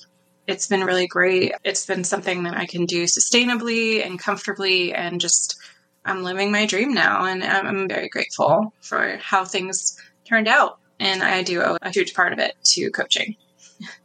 it's 0.48 0.68
been 0.68 0.84
really 0.84 1.08
great. 1.08 1.54
It's 1.64 1.86
been 1.86 2.04
something 2.04 2.44
that 2.44 2.56
I 2.58 2.66
can 2.66 2.86
do 2.86 3.06
sustainably 3.06 4.06
and 4.06 4.20
comfortably 4.20 4.94
and 4.94 5.20
just 5.22 5.56
I'm 6.06 6.24
living 6.24 6.52
my 6.52 6.66
dream 6.66 6.94
now 6.94 7.25
and 7.25 7.44
I'm 7.44 7.66
I'm 7.66 7.88
very 7.88 8.10
grateful 8.10 8.74
for 8.81 9.18
how 9.22 9.46
things 9.46 9.96
turned 10.28 10.48
out. 10.48 10.80
And 11.00 11.24
I 11.24 11.44
do 11.44 11.62
owe 11.62 11.78
a 11.81 11.90
huge 11.90 12.14
part 12.14 12.34
of 12.34 12.40
it 12.40 12.56
to 12.74 12.92
coaching. 12.92 13.36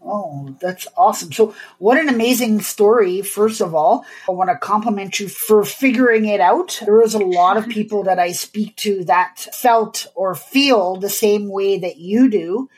Oh, 0.02 0.56
that's 0.60 0.86
awesome. 0.96 1.32
So, 1.32 1.54
what 1.78 1.98
an 1.98 2.08
amazing 2.08 2.60
story, 2.60 3.22
first 3.22 3.60
of 3.60 3.74
all. 3.74 4.04
I 4.28 4.32
want 4.32 4.50
to 4.50 4.56
compliment 4.56 5.20
you 5.20 5.28
for 5.28 5.64
figuring 5.64 6.24
it 6.26 6.40
out. 6.40 6.80
There 6.84 7.02
is 7.02 7.14
a 7.14 7.18
lot 7.18 7.56
of 7.56 7.68
people 7.68 8.04
that 8.04 8.18
I 8.18 8.32
speak 8.32 8.76
to 8.76 9.04
that 9.04 9.38
felt 9.52 10.06
or 10.14 10.34
feel 10.34 10.96
the 10.96 11.10
same 11.10 11.48
way 11.48 11.78
that 11.78 11.96
you 11.96 12.30
do 12.30 12.68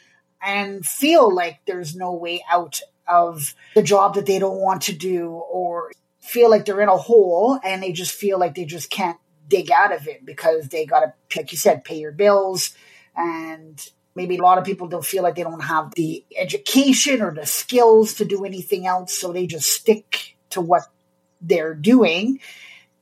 and 0.42 0.84
feel 0.84 1.34
like 1.34 1.60
there's 1.66 1.94
no 1.94 2.14
way 2.14 2.42
out 2.50 2.80
of 3.06 3.54
the 3.74 3.82
job 3.82 4.14
that 4.14 4.26
they 4.26 4.38
don't 4.38 4.60
want 4.60 4.82
to 4.82 4.92
do 4.92 5.30
or 5.30 5.90
feel 6.20 6.48
like 6.48 6.64
they're 6.64 6.80
in 6.80 6.88
a 6.88 6.96
hole 6.96 7.58
and 7.64 7.82
they 7.82 7.92
just 7.92 8.12
feel 8.12 8.38
like 8.38 8.54
they 8.54 8.64
just 8.64 8.90
can't 8.90 9.18
dig 9.48 9.70
out 9.70 9.92
of 9.92 10.06
it 10.06 10.24
because 10.24 10.68
they 10.68 10.86
got 10.86 11.00
to, 11.00 11.12
like 11.36 11.50
you 11.50 11.58
said, 11.58 11.84
pay 11.84 11.98
your 11.98 12.12
bills 12.12 12.74
and 13.16 13.90
maybe 14.20 14.36
a 14.36 14.42
lot 14.42 14.58
of 14.58 14.64
people 14.64 14.86
don't 14.86 15.04
feel 15.04 15.22
like 15.22 15.34
they 15.34 15.42
don't 15.42 15.62
have 15.62 15.94
the 15.94 16.22
education 16.36 17.22
or 17.22 17.32
the 17.32 17.46
skills 17.46 18.14
to 18.14 18.24
do 18.26 18.44
anything 18.44 18.86
else 18.86 19.18
so 19.18 19.32
they 19.32 19.46
just 19.46 19.72
stick 19.72 20.36
to 20.50 20.60
what 20.60 20.82
they're 21.40 21.74
doing 21.74 22.38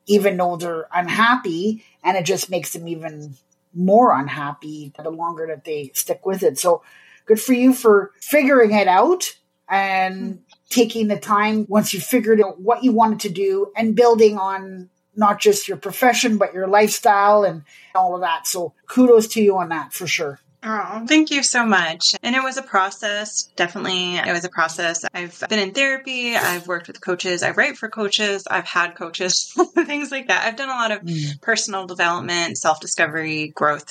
even 0.09 0.37
though 0.37 0.57
they're 0.57 0.89
unhappy. 0.93 1.85
And 2.03 2.17
it 2.17 2.25
just 2.25 2.51
makes 2.51 2.73
them 2.73 2.89
even 2.89 3.37
more 3.75 4.19
unhappy 4.19 4.93
the 4.99 5.11
longer 5.11 5.47
that 5.49 5.65
they 5.65 5.93
stick 5.95 6.27
with 6.27 6.43
it. 6.43 6.59
So 6.59 6.83
good 7.27 7.41
for 7.41 7.53
you 7.53 7.73
for 7.73 8.13
figuring 8.21 8.73
it 8.73 8.89
out 8.89 9.37
and 9.69 10.35
hmm. 10.35 10.37
taking 10.71 11.09
the 11.09 11.19
time 11.19 11.67
once 11.69 11.93
you 11.93 12.01
figured 12.01 12.41
out 12.41 12.61
what 12.61 12.83
you 12.83 12.93
wanted 12.93 13.21
to 13.21 13.29
do 13.29 13.71
and 13.77 13.95
building 13.95 14.39
on 14.39 14.89
not 15.15 15.41
just 15.41 15.69
your 15.69 15.77
profession 15.77 16.39
but 16.39 16.55
your 16.55 16.67
lifestyle 16.67 17.45
and 17.45 17.63
all 17.95 18.15
of 18.15 18.23
that. 18.23 18.47
So 18.47 18.73
kudos 18.87 19.29
to 19.29 19.43
you 19.43 19.59
on 19.59 19.69
that 19.69 19.93
for 19.93 20.07
sure 20.07 20.41
Oh, 20.65 21.05
thank 21.07 21.31
you 21.31 21.43
so 21.45 21.65
much. 21.65 22.15
And 22.23 22.35
it 22.35 22.43
was 22.43 22.57
a 22.57 22.63
process. 22.63 23.45
Definitely, 23.55 24.17
it 24.17 24.33
was 24.33 24.45
a 24.45 24.49
process. 24.49 25.05
I've 25.15 25.39
been 25.49 25.61
in 25.61 25.73
therapy. 25.73 26.35
I've 26.35 26.67
worked 26.67 26.89
with 26.89 27.01
coaches. 27.01 27.45
I 27.45 27.51
write 27.53 27.77
for 27.77 27.89
coaches. 27.89 28.45
I've 28.51 28.65
had 28.67 28.97
coaches, 28.97 29.53
things 29.87 30.11
like 30.11 30.29
that. 30.29 30.45
I've 30.45 30.57
done 30.57 30.69
a 30.69 30.73
lot 30.73 30.91
of 30.91 30.99
Mm. 31.03 31.41
personal 31.43 31.87
development, 31.87 32.59
self 32.59 32.81
discovery, 32.81 33.53
growth, 33.55 33.89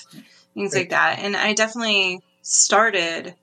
things 0.54 0.74
Right. 0.74 0.82
like 0.82 0.90
that. 0.90 1.20
And 1.20 1.38
I 1.38 1.54
definitely 1.54 2.20
started 2.42 3.34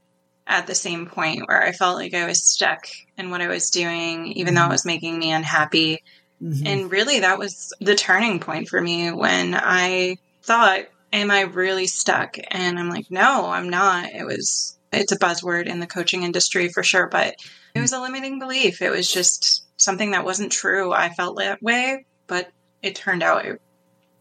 at 0.46 0.66
the 0.66 0.74
same 0.74 1.06
point 1.06 1.48
where 1.48 1.62
I 1.62 1.72
felt 1.72 1.96
like 1.96 2.12
I 2.12 2.26
was 2.26 2.44
stuck 2.44 2.86
in 3.16 3.30
what 3.30 3.40
I 3.40 3.48
was 3.48 3.70
doing, 3.70 4.26
even 4.32 4.52
though 4.54 4.66
it 4.66 4.70
was 4.70 4.84
making 4.84 5.18
me 5.18 5.32
unhappy. 5.32 6.02
Mhm. 6.42 6.66
And 6.66 6.90
really, 6.90 7.20
that 7.20 7.38
was 7.38 7.72
the 7.80 7.94
turning 7.94 8.38
point 8.38 8.68
for 8.68 8.78
me 8.82 9.10
when 9.12 9.54
I 9.54 10.16
thought, 10.42 10.84
Am 11.14 11.30
I 11.30 11.42
really 11.42 11.86
stuck? 11.86 12.36
And 12.50 12.78
I'm 12.78 12.90
like, 12.90 13.10
No, 13.10 13.46
I'm 13.46 13.70
not. 13.70 14.12
It 14.12 14.26
was, 14.26 14.76
it's 14.92 15.12
a 15.12 15.18
buzzword 15.18 15.66
in 15.66 15.78
the 15.78 15.86
coaching 15.86 16.24
industry 16.24 16.68
for 16.68 16.82
sure, 16.82 17.06
but 17.06 17.36
it 17.74 17.80
was 17.80 17.92
a 17.92 18.00
limiting 18.00 18.40
belief. 18.40 18.82
It 18.82 18.90
was 18.90 19.10
just 19.10 19.64
something 19.80 20.10
that 20.10 20.24
wasn't 20.24 20.50
true. 20.50 20.92
I 20.92 21.10
felt 21.10 21.38
that 21.38 21.62
way, 21.62 22.04
but 22.26 22.50
it 22.82 22.96
turned 22.96 23.22
out 23.22 23.46
it, 23.46 23.62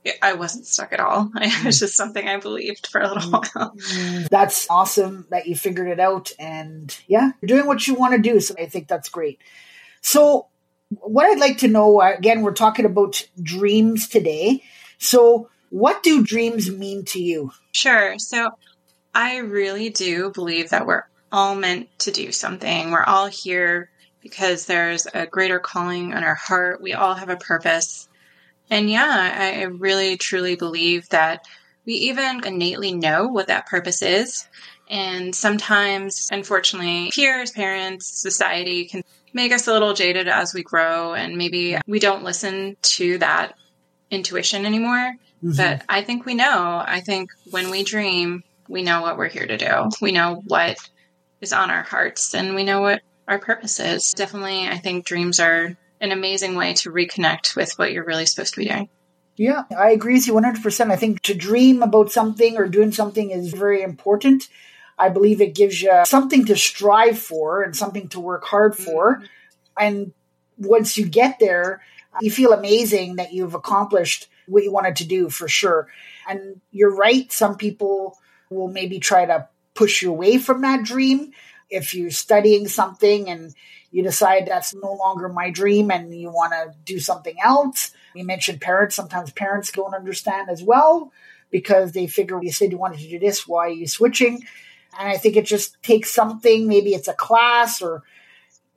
it, 0.04 0.16
I 0.22 0.34
wasn't 0.34 0.68
stuck 0.68 0.94
at 0.94 1.00
all. 1.00 1.32
It 1.36 1.42
was 1.42 1.52
mm-hmm. 1.52 1.70
just 1.70 1.96
something 1.96 2.28
I 2.28 2.38
believed 2.38 2.88
for 2.88 3.02
a 3.02 3.08
little 3.12 3.32
mm-hmm. 3.32 3.60
while. 3.60 4.28
That's 4.30 4.70
awesome 4.70 5.26
that 5.32 5.48
you 5.48 5.56
figured 5.56 5.90
it 5.90 6.00
out. 6.00 6.32
And 6.38 6.96
yeah, 7.08 7.32
you're 7.42 7.58
doing 7.58 7.68
what 7.68 7.88
you 7.88 7.96
want 7.96 8.14
to 8.14 8.32
do. 8.32 8.40
So 8.40 8.54
I 8.60 8.68
think 8.68 8.88
that's 8.88 9.10
great. 9.10 9.40
So, 10.02 10.48
what 11.00 11.26
I'd 11.26 11.40
like 11.40 11.58
to 11.60 11.68
know 11.68 12.02
again, 12.02 12.44
we're 12.44 12.54
talking 12.54 12.86
about 12.86 13.28
dreams 13.42 14.08
today. 14.08 14.62
So, 15.00 15.50
what 15.74 16.04
do 16.04 16.24
dreams 16.24 16.70
mean 16.70 17.04
to 17.06 17.20
you? 17.20 17.52
Sure. 17.72 18.20
So, 18.20 18.52
I 19.16 19.38
really 19.38 19.90
do 19.90 20.30
believe 20.30 20.70
that 20.70 20.86
we're 20.86 21.06
all 21.32 21.56
meant 21.56 21.90
to 22.00 22.12
do 22.12 22.32
something. 22.32 22.92
We're 22.92 23.04
all 23.04 23.26
here 23.26 23.90
because 24.22 24.68
there's 24.68 25.08
a 25.12 25.26
greater 25.26 25.58
calling 25.58 26.14
on 26.14 26.24
our 26.24 26.36
heart. 26.36 26.80
We 26.80 26.94
all 26.94 27.16
have 27.16 27.30
a 27.30 27.38
purpose. 27.38 28.08
And 28.70 28.88
yeah, 28.88 29.34
I 29.36 29.64
really 29.64 30.16
truly 30.16 30.56
believe 30.56 31.10
that 31.10 31.44
we 31.86 31.94
even 31.94 32.46
innately 32.46 32.94
know 32.94 33.28
what 33.28 33.48
that 33.48 33.66
purpose 33.66 34.04
is. 34.04 34.48
And 34.92 35.34
sometimes, 35.34 36.30
unfortunately, 36.32 37.10
peers, 37.12 37.50
parents, 37.50 38.06
society 38.22 38.86
can 38.86 39.04
make 39.34 39.52
us 39.52 39.68
a 39.68 39.74
little 39.74 39.96
jaded 39.96 40.28
as 40.28 40.54
we 40.54 40.62
grow. 40.62 41.16
And 41.16 41.36
maybe 41.36 41.78
we 41.88 41.98
don't 41.98 42.24
listen 42.24 42.78
to 42.84 43.18
that 43.18 43.56
intuition 44.12 44.68
anymore. 44.68 45.16
Mm-hmm. 45.44 45.58
But 45.58 45.84
I 45.90 46.04
think 46.04 46.26
we 46.26 46.36
know. 46.36 46.82
I 46.86 47.02
think 47.02 47.32
when 47.52 47.70
we 47.70 47.84
dream, 47.84 48.44
we 48.68 48.82
know 48.82 49.02
what 49.02 49.18
we're 49.18 49.28
here 49.28 49.46
to 49.46 49.58
do. 49.58 49.90
We 50.02 50.12
know 50.12 50.42
what 50.46 50.78
is 51.42 51.54
on 51.54 51.70
our 51.70 51.84
hearts 51.84 52.34
and 52.34 52.56
we 52.56 52.64
know 52.64 52.82
what 52.82 53.02
our 53.28 53.40
purpose 53.40 53.80
is. 53.80 54.14
Definitely, 54.14 54.68
I 54.68 54.78
think 54.78 55.06
dreams 55.06 55.40
are 55.40 55.76
an 56.00 56.12
amazing 56.12 56.56
way 56.56 56.74
to 56.76 56.92
reconnect 56.92 57.56
with 57.56 57.74
what 57.78 57.92
you're 57.92 58.06
really 58.06 58.26
supposed 58.26 58.54
to 58.54 58.62
be 58.62 58.68
doing. 58.68 58.90
Yeah, 59.36 59.64
I 59.76 59.92
agree 59.92 60.14
with 60.14 60.28
you 60.28 60.34
100%. 60.34 60.92
I 60.92 60.96
think 60.96 61.22
to 61.24 61.34
dream 61.34 61.82
about 61.82 62.12
something 62.12 62.56
or 62.58 62.68
doing 62.68 62.92
something 62.92 63.32
is 63.32 63.52
very 63.52 63.82
important. 63.82 64.48
I 64.98 65.10
believe 65.10 65.42
it 65.42 65.56
gives 65.56 65.82
you 65.82 66.04
something 66.06 66.46
to 66.46 66.56
strive 66.56 67.18
for 67.18 67.64
and 67.64 67.76
something 67.76 68.10
to 68.10 68.20
work 68.20 68.46
hard 68.46 68.76
for. 68.76 69.16
Mm-hmm. 69.16 69.26
And 69.80 70.14
once 70.58 70.98
you 70.98 71.08
get 71.08 71.40
there, 71.40 71.82
you 72.22 72.32
feel 72.32 72.54
amazing 72.54 73.18
that 73.18 73.34
you've 73.34 73.56
accomplished 73.56 74.28
what 74.48 74.64
you 74.64 74.72
wanted 74.72 74.98
to 74.98 75.08
do 75.08 75.30
for 75.30 75.48
sure. 75.48 75.88
And 76.28 76.62
you're 76.72 76.96
right, 76.96 77.32
some 77.32 77.56
people 77.58 78.18
will 78.50 78.68
maybe 78.68 79.00
try 79.00 79.26
to 79.26 79.48
push 79.74 80.02
you 80.02 80.12
away 80.12 80.38
from 80.38 80.62
that 80.62 80.84
dream 80.84 81.32
if 81.70 81.96
you're 81.96 82.12
studying 82.12 82.68
something 82.68 83.30
and 83.30 83.54
you 83.92 84.04
decide 84.04 84.48
that's 84.48 84.74
no 84.74 84.94
longer 84.94 85.30
my 85.30 85.50
dream 85.50 85.92
and 85.92 86.14
you 86.14 86.30
want 86.30 86.52
to 86.54 86.74
do 86.86 87.00
something 87.00 87.36
else. 87.44 87.92
You 88.14 88.26
mentioned 88.26 88.62
parents. 88.62 88.96
Sometimes 88.96 89.32
parents 89.32 89.72
don't 89.72 89.96
understand 89.96 90.50
as 90.50 90.64
well 90.64 91.12
because 91.52 91.92
they 91.92 92.08
figure 92.08 92.42
you 92.42 92.52
said 92.52 92.72
you 92.72 92.78
wanted 92.78 93.00
to 93.00 93.10
do 93.10 93.20
this. 93.20 93.48
Why 93.48 93.68
are 93.68 93.70
you 93.70 93.88
switching? 93.88 94.44
And 95.00 95.10
I 95.10 95.18
think 95.18 95.36
it 95.36 95.46
just 95.46 95.82
takes 95.82 96.12
something. 96.12 96.68
Maybe 96.68 96.94
it's 96.94 97.08
a 97.08 97.14
class 97.14 97.82
or 97.82 98.04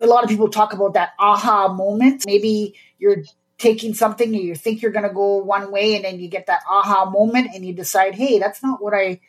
a 0.00 0.06
lot 0.06 0.24
of 0.24 0.30
people 0.30 0.48
talk 0.48 0.72
about 0.72 0.94
that 0.94 1.12
aha 1.18 1.72
moment. 1.72 2.24
Maybe 2.26 2.74
you're 2.98 3.24
taking 3.58 3.94
something 3.94 4.34
and 4.34 4.44
you 4.44 4.54
think 4.54 4.82
you're 4.82 4.92
going 4.92 5.08
to 5.08 5.14
go 5.14 5.38
one 5.38 5.70
way 5.70 5.96
and 5.96 6.04
then 6.04 6.20
you 6.20 6.28
get 6.28 6.46
that 6.46 6.62
aha 6.70 7.08
moment 7.08 7.48
and 7.54 7.64
you 7.64 7.72
decide, 7.72 8.14
hey, 8.14 8.38
that's 8.38 8.62
not 8.62 8.82
what 8.82 8.94
I 8.94 9.20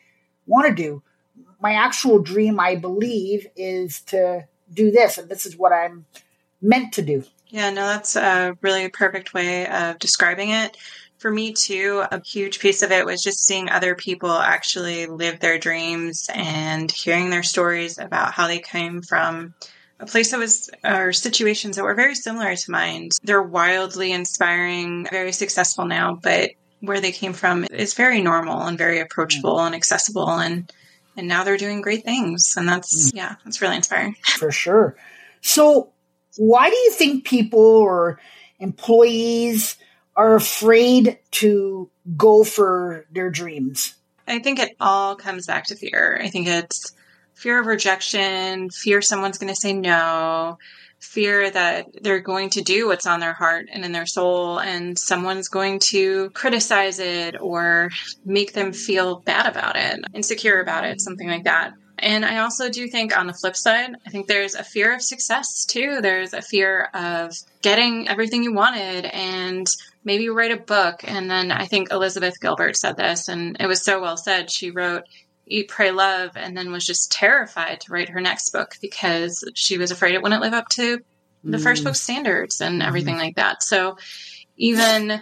want 0.46 0.68
to 0.68 0.74
do 0.74 1.02
my 1.60 1.72
actual 1.72 2.18
dream, 2.20 2.60
I 2.60 2.76
believe, 2.76 3.46
is 3.56 4.00
to 4.02 4.46
do 4.72 4.90
this, 4.90 5.18
and 5.18 5.28
this 5.28 5.46
is 5.46 5.56
what 5.56 5.72
I'm 5.72 6.06
meant 6.60 6.94
to 6.94 7.02
do. 7.02 7.24
Yeah, 7.48 7.70
no, 7.70 7.86
that's 7.86 8.16
a 8.16 8.56
really 8.60 8.88
perfect 8.88 9.32
way 9.32 9.66
of 9.66 9.98
describing 9.98 10.50
it. 10.50 10.76
For 11.18 11.30
me, 11.30 11.52
too, 11.52 12.04
a 12.12 12.22
huge 12.22 12.60
piece 12.60 12.82
of 12.82 12.92
it 12.92 13.04
was 13.04 13.22
just 13.22 13.44
seeing 13.44 13.68
other 13.68 13.96
people 13.96 14.30
actually 14.30 15.06
live 15.06 15.40
their 15.40 15.58
dreams 15.58 16.28
and 16.32 16.90
hearing 16.90 17.30
their 17.30 17.42
stories 17.42 17.98
about 17.98 18.34
how 18.34 18.46
they 18.46 18.60
came 18.60 19.02
from 19.02 19.54
place 20.06 20.30
that 20.30 20.38
was, 20.38 20.70
or 20.84 21.12
situations 21.12 21.76
that 21.76 21.84
were 21.84 21.94
very 21.94 22.14
similar 22.14 22.54
to 22.54 22.70
mine. 22.70 23.10
They're 23.22 23.42
wildly 23.42 24.12
inspiring, 24.12 25.06
very 25.10 25.32
successful 25.32 25.84
now, 25.84 26.18
but 26.22 26.52
where 26.80 27.00
they 27.00 27.12
came 27.12 27.32
from 27.32 27.66
is 27.70 27.94
very 27.94 28.20
normal 28.22 28.62
and 28.62 28.78
very 28.78 29.00
approachable 29.00 29.58
and 29.60 29.74
accessible. 29.74 30.30
And 30.30 30.72
and 31.18 31.26
now 31.26 31.42
they're 31.42 31.56
doing 31.56 31.80
great 31.80 32.04
things. 32.04 32.54
And 32.56 32.68
that's, 32.68 33.10
mm. 33.10 33.16
yeah, 33.16 33.34
that's 33.44 33.60
really 33.60 33.76
inspiring. 33.76 34.14
For 34.38 34.52
sure. 34.52 34.96
So, 35.40 35.92
why 36.36 36.70
do 36.70 36.76
you 36.76 36.92
think 36.92 37.24
people 37.26 37.60
or 37.60 38.20
employees 38.60 39.76
are 40.14 40.36
afraid 40.36 41.18
to 41.32 41.90
go 42.16 42.44
for 42.44 43.06
their 43.10 43.30
dreams? 43.30 43.96
I 44.28 44.38
think 44.38 44.60
it 44.60 44.76
all 44.78 45.16
comes 45.16 45.46
back 45.46 45.64
to 45.66 45.76
fear. 45.76 46.20
I 46.22 46.28
think 46.28 46.46
it's 46.46 46.92
fear 47.38 47.60
of 47.60 47.66
rejection, 47.66 48.68
fear 48.70 49.00
someone's 49.00 49.38
going 49.38 49.52
to 49.52 49.60
say 49.60 49.72
no, 49.72 50.58
fear 50.98 51.48
that 51.48 51.86
they're 52.02 52.18
going 52.18 52.50
to 52.50 52.62
do 52.62 52.88
what's 52.88 53.06
on 53.06 53.20
their 53.20 53.32
heart 53.32 53.68
and 53.72 53.84
in 53.84 53.92
their 53.92 54.06
soul, 54.06 54.58
and 54.58 54.98
someone's 54.98 55.48
going 55.48 55.78
to 55.78 56.30
criticize 56.30 56.98
it 56.98 57.36
or 57.40 57.90
make 58.24 58.52
them 58.52 58.72
feel 58.72 59.20
bad 59.20 59.46
about 59.46 59.76
it, 59.76 60.00
insecure 60.14 60.60
about 60.60 60.84
it, 60.84 61.00
something 61.00 61.28
like 61.28 61.44
that. 61.44 61.72
And 62.00 62.24
I 62.24 62.38
also 62.38 62.70
do 62.70 62.86
think 62.88 63.16
on 63.16 63.26
the 63.26 63.32
flip 63.32 63.56
side, 63.56 63.90
I 64.06 64.10
think 64.10 64.26
there's 64.26 64.54
a 64.54 64.62
fear 64.62 64.94
of 64.94 65.02
success 65.02 65.64
too. 65.64 65.98
There's 66.00 66.32
a 66.32 66.42
fear 66.42 66.88
of 66.94 67.32
getting 67.60 68.08
everything 68.08 68.44
you 68.44 68.52
wanted 68.52 69.04
and 69.04 69.66
maybe 70.04 70.28
write 70.28 70.52
a 70.52 70.56
book. 70.56 71.00
And 71.04 71.28
then 71.28 71.50
I 71.50 71.66
think 71.66 71.90
Elizabeth 71.90 72.40
Gilbert 72.40 72.76
said 72.76 72.96
this, 72.96 73.28
and 73.28 73.56
it 73.60 73.66
was 73.66 73.84
so 73.84 74.00
well 74.00 74.16
said. 74.16 74.50
She 74.50 74.70
wrote, 74.70 75.04
Eat, 75.48 75.68
Pray, 75.68 75.90
Love, 75.90 76.36
and 76.36 76.56
then 76.56 76.72
was 76.72 76.84
just 76.84 77.12
terrified 77.12 77.80
to 77.82 77.92
write 77.92 78.10
her 78.10 78.20
next 78.20 78.50
book 78.50 78.76
because 78.80 79.44
she 79.54 79.78
was 79.78 79.90
afraid 79.90 80.14
it 80.14 80.22
wouldn't 80.22 80.42
live 80.42 80.54
up 80.54 80.68
to 80.70 81.00
the 81.44 81.58
mm. 81.58 81.62
first 81.62 81.84
book 81.84 81.94
standards 81.94 82.60
and 82.60 82.82
everything 82.82 83.16
mm. 83.16 83.20
like 83.20 83.36
that. 83.36 83.62
So 83.62 83.96
even 84.56 85.20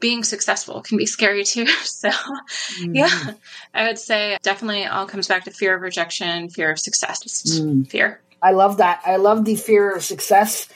being 0.00 0.22
successful 0.22 0.80
can 0.82 0.96
be 0.96 1.06
scary 1.06 1.44
too. 1.44 1.66
So 1.82 2.10
mm. 2.10 2.94
yeah, 2.94 3.32
I 3.74 3.88
would 3.88 3.98
say 3.98 4.38
definitely 4.42 4.86
all 4.86 5.06
comes 5.06 5.26
back 5.26 5.44
to 5.44 5.50
fear 5.50 5.74
of 5.74 5.82
rejection, 5.82 6.48
fear 6.48 6.70
of 6.70 6.78
success, 6.78 7.60
mm. 7.60 7.88
fear. 7.88 8.20
I 8.40 8.52
love 8.52 8.76
that. 8.76 9.02
I 9.04 9.16
love 9.16 9.44
the 9.44 9.56
fear 9.56 9.94
of 9.96 10.04
success. 10.04 10.68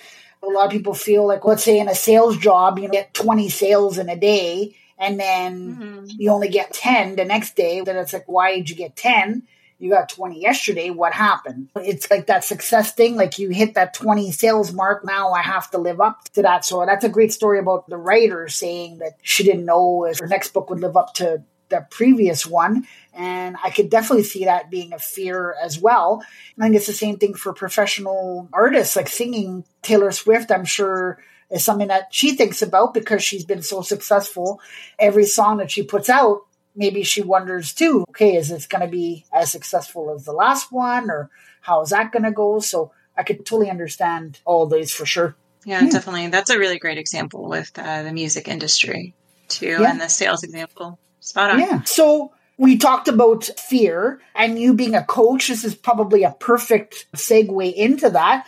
A 0.43 0.47
lot 0.47 0.67
of 0.67 0.73
people 0.73 0.95
feel 0.95 1.25
like, 1.27 1.45
let's 1.45 1.63
say 1.63 1.79
in 1.79 1.89
a 1.89 1.95
sales 1.95 2.37
job, 2.37 2.81
you 2.81 2.89
get 2.89 3.15
20 3.15 3.49
sales 3.49 3.99
in 3.99 4.09
a 4.09 4.17
day 4.17 4.75
and 5.03 5.19
then 5.19 5.77
mm-hmm. 5.77 6.05
you 6.17 6.31
only 6.31 6.49
get 6.49 6.73
10 6.73 7.17
the 7.17 7.25
next 7.25 7.57
day, 7.57 7.81
then 7.81 7.97
it's 7.97 8.13
like, 8.13 8.29
why 8.29 8.55
did 8.55 8.71
you 8.71 8.77
get 8.77 8.95
10? 8.95 9.43
You 9.81 9.91
got 9.91 10.09
20 10.09 10.41
yesterday. 10.41 10.91
What 10.91 11.13
happened? 11.13 11.71
It's 11.75 12.09
like 12.09 12.29
that 12.29 12.45
success 12.45 12.93
thing. 12.93 13.17
Like 13.17 13.37
you 13.41 13.49
hit 13.49 13.75
that 13.75 13.95
20 13.95 14.31
sales 14.31 14.73
mark. 14.73 15.05
Now 15.05 15.33
I 15.33 15.43
have 15.43 15.69
to 15.73 15.79
live 15.79 16.01
up 16.01 16.23
to 16.35 16.43
that. 16.43 16.65
So 16.65 16.87
that's 16.87 17.05
a 17.05 17.09
great 17.09 17.33
story 17.33 17.59
about 17.59 17.89
the 17.89 17.97
writer 17.97 18.47
saying 18.47 18.99
that 18.99 19.15
she 19.23 19.43
didn't 19.43 19.65
know 19.65 20.05
if 20.05 20.21
her 20.21 20.29
next 20.29 20.53
book 20.53 20.71
would 20.71 20.79
live 20.79 20.97
up 20.97 21.15
to 21.15 21.43
the 21.69 21.85
previous 21.91 22.47
one. 22.47 22.87
And 23.13 23.57
I 23.65 23.71
could 23.71 23.91
definitely 23.91 24.23
see 24.23 24.45
that 24.45 24.71
being 24.71 24.93
a 24.93 25.01
fear 25.01 25.57
as 25.61 25.81
well. 25.81 26.23
I 26.61 26.63
think 26.63 26.77
it's 26.77 26.87
the 26.87 26.93
same 26.93 27.17
thing 27.17 27.35
for 27.35 27.53
professional 27.53 28.49
artists, 28.53 28.95
like 28.95 29.09
singing 29.09 29.65
Taylor 29.83 30.13
Swift. 30.13 30.53
I'm 30.53 30.65
sure 30.65 31.19
is 31.53 31.65
something 31.65 31.89
that 31.89 32.09
she 32.11 32.35
thinks 32.35 32.63
about 32.63 32.95
because 32.95 33.23
she's 33.23 33.45
been 33.45 33.63
so 33.63 33.83
successful. 33.83 34.61
Every 34.99 35.27
song 35.27 35.59
that 35.59 35.71
she 35.71 35.83
puts 35.83 36.09
out, 36.09 36.41
maybe 36.75 37.03
she 37.03 37.21
wonders 37.21 37.73
too, 37.75 38.05
okay, 38.11 38.37
is 38.37 38.49
this 38.49 38.67
going 38.67 38.81
to 38.81 38.89
be 38.89 39.27
as 39.33 39.53
successful 39.53 40.13
as 40.15 40.25
the 40.25 40.33
last 40.33 40.73
one 40.73 41.11
or 41.11 41.31
how 41.61 41.83
is 41.83 41.91
that 41.91 42.11
going 42.11 42.25
to 42.25 42.33
go? 42.33 42.59
So 42.61 42.93
I 43.17 43.23
could 43.23 43.45
totally 43.45 43.71
understand 43.71 44.41
all 44.45 44.67
these 44.67 44.93
for 44.93 45.05
sure. 45.07 45.37
Yeah, 45.65 45.83
yeah. 45.83 45.91
definitely. 45.91 46.29
That's 46.29 46.51
a 46.51 46.59
really 46.59 46.79
great 46.79 46.99
example 46.99 47.49
with 47.49 47.71
uh, 47.79 48.03
the 48.03 48.13
music 48.13 48.49
industry 48.49 49.15
too, 49.49 49.67
yeah. 49.67 49.91
and 49.91 50.01
the 50.01 50.09
sales 50.09 50.43
example. 50.43 50.99
Spot 51.21 51.51
on. 51.51 51.61
Yeah. 51.61 51.83
So 51.83 52.33
we 52.57 52.79
talked 52.79 53.09
about 53.09 53.45
fear 53.45 54.21
and 54.35 54.59
you 54.59 54.75
being 54.75 54.95
a 54.95 55.05
coach. 55.05 55.49
This 55.49 55.65
is 55.65 55.75
probably 55.75 56.25
a 56.25 56.33
perfect 56.33 57.07
segue 57.15 57.73
into 57.75 58.11
that. 58.11 58.47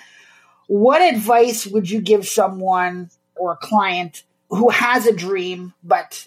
What 0.67 1.03
advice 1.03 1.67
would 1.67 1.91
you 1.91 2.01
give 2.01 2.27
someone 2.27 3.11
or 3.35 3.53
a 3.53 3.57
client 3.57 4.23
who 4.49 4.71
has 4.71 5.07
a 5.07 5.15
dream 5.15 5.75
but 5.83 6.27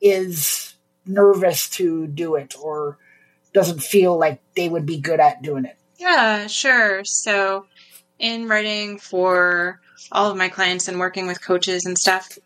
is 0.00 0.74
nervous 1.06 1.68
to 1.70 2.06
do 2.06 2.34
it 2.36 2.54
or 2.60 2.98
doesn't 3.52 3.82
feel 3.82 4.18
like 4.18 4.40
they 4.54 4.68
would 4.68 4.86
be 4.86 4.98
good 4.98 5.20
at 5.20 5.42
doing 5.42 5.64
it? 5.64 5.76
Yeah, 5.98 6.46
sure. 6.46 7.04
So, 7.04 7.66
in 8.18 8.48
writing 8.48 8.98
for 8.98 9.80
all 10.12 10.30
of 10.30 10.36
my 10.36 10.48
clients 10.48 10.88
and 10.88 10.98
working 10.98 11.26
with 11.26 11.42
coaches 11.42 11.84
and 11.84 11.98
stuff, 11.98 12.38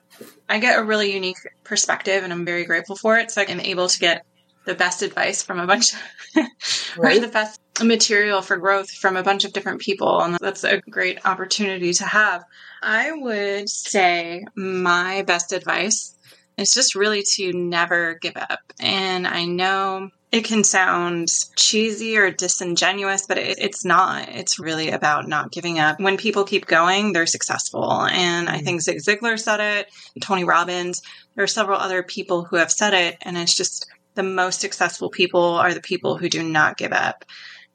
I 0.48 0.58
get 0.58 0.78
a 0.78 0.84
really 0.84 1.12
unique 1.12 1.38
perspective 1.62 2.24
and 2.24 2.32
I'm 2.32 2.44
very 2.44 2.64
grateful 2.64 2.96
for 2.96 3.16
it. 3.18 3.30
So, 3.30 3.42
I'm 3.42 3.60
able 3.60 3.88
to 3.88 3.98
get 3.98 4.24
the 4.64 4.74
best 4.74 5.02
advice 5.02 5.42
from 5.42 5.60
a 5.60 5.66
bunch 5.66 5.92
of, 5.92 6.00
right. 6.96 7.16
or 7.16 7.20
the 7.20 7.28
best 7.28 7.60
material 7.82 8.42
for 8.42 8.56
growth 8.56 8.90
from 8.90 9.16
a 9.16 9.22
bunch 9.22 9.44
of 9.44 9.52
different 9.52 9.80
people. 9.80 10.20
And 10.20 10.36
that's 10.40 10.64
a 10.64 10.80
great 10.80 11.24
opportunity 11.26 11.92
to 11.94 12.04
have. 12.04 12.44
I 12.82 13.12
would 13.12 13.68
say 13.68 14.44
my 14.54 15.22
best 15.22 15.52
advice 15.52 16.14
is 16.56 16.72
just 16.72 16.94
really 16.94 17.22
to 17.34 17.52
never 17.52 18.14
give 18.20 18.36
up. 18.36 18.60
And 18.78 19.26
I 19.26 19.44
know 19.44 20.10
it 20.34 20.44
can 20.44 20.64
sound 20.64 21.28
cheesy 21.54 22.16
or 22.16 22.30
disingenuous, 22.30 23.26
but 23.26 23.38
it, 23.38 23.58
it's 23.60 23.84
not. 23.84 24.28
It's 24.28 24.58
really 24.58 24.90
about 24.90 25.28
not 25.28 25.52
giving 25.52 25.78
up. 25.78 26.00
When 26.00 26.16
people 26.16 26.44
keep 26.44 26.66
going, 26.66 27.12
they're 27.12 27.26
successful. 27.26 28.02
And 28.02 28.48
I 28.48 28.56
mm-hmm. 28.56 28.64
think 28.64 28.80
Zig 28.82 28.98
Ziglar 28.98 29.38
said 29.38 29.60
it, 29.60 29.92
Tony 30.20 30.42
Robbins. 30.42 31.02
There 31.34 31.44
are 31.44 31.48
several 31.48 31.78
other 31.78 32.02
people 32.02 32.44
who 32.44 32.56
have 32.56 32.72
said 32.72 32.94
it. 32.94 33.16
And 33.22 33.38
it's 33.38 33.54
just 33.54 33.86
the 34.14 34.22
most 34.22 34.60
successful 34.60 35.10
people 35.10 35.42
are 35.42 35.74
the 35.74 35.80
people 35.80 36.16
who 36.16 36.28
do 36.28 36.42
not 36.42 36.76
give 36.76 36.92
up. 36.92 37.24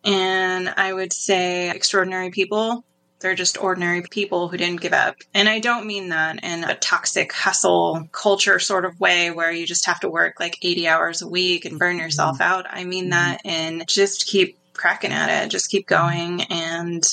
And 0.04 0.70
I 0.70 0.94
would 0.94 1.12
say 1.12 1.70
extraordinary 1.70 2.30
people 2.30 2.84
they're 3.20 3.36
just 3.36 3.62
ordinary 3.62 4.02
people 4.02 4.48
who 4.48 4.58
didn't 4.58 4.82
give 4.82 4.94
up. 4.94 5.18
And 5.34 5.50
I 5.50 5.60
don't 5.60 5.86
mean 5.86 6.10
that 6.10 6.44
in 6.44 6.64
a 6.64 6.76
toxic 6.76 7.34
hustle 7.34 8.08
culture 8.12 8.60
sort 8.60 8.86
of 8.86 9.00
way 9.00 9.30
where 9.30 9.52
you 9.52 9.68
just 9.68 9.86
have 9.86 10.00
to 10.02 10.10
work 10.10 10.40
like 10.40 10.58
80 10.62 10.88
hours 10.88 11.22
a 11.22 11.28
week 11.28 11.66
and 11.66 11.80
burn 11.80 11.98
yourself 11.98 12.40
mm-hmm. 12.40 12.54
out. 12.54 12.66
I 12.70 12.86
mean 12.86 13.06
mm-hmm. 13.06 13.12
that 13.12 13.42
in 13.44 13.84
just 13.88 14.26
keep 14.26 14.58
cracking 14.74 15.12
at 15.12 15.44
it, 15.44 15.50
just 15.50 15.70
keep 15.70 15.86
going. 15.86 16.44
And 16.44 17.04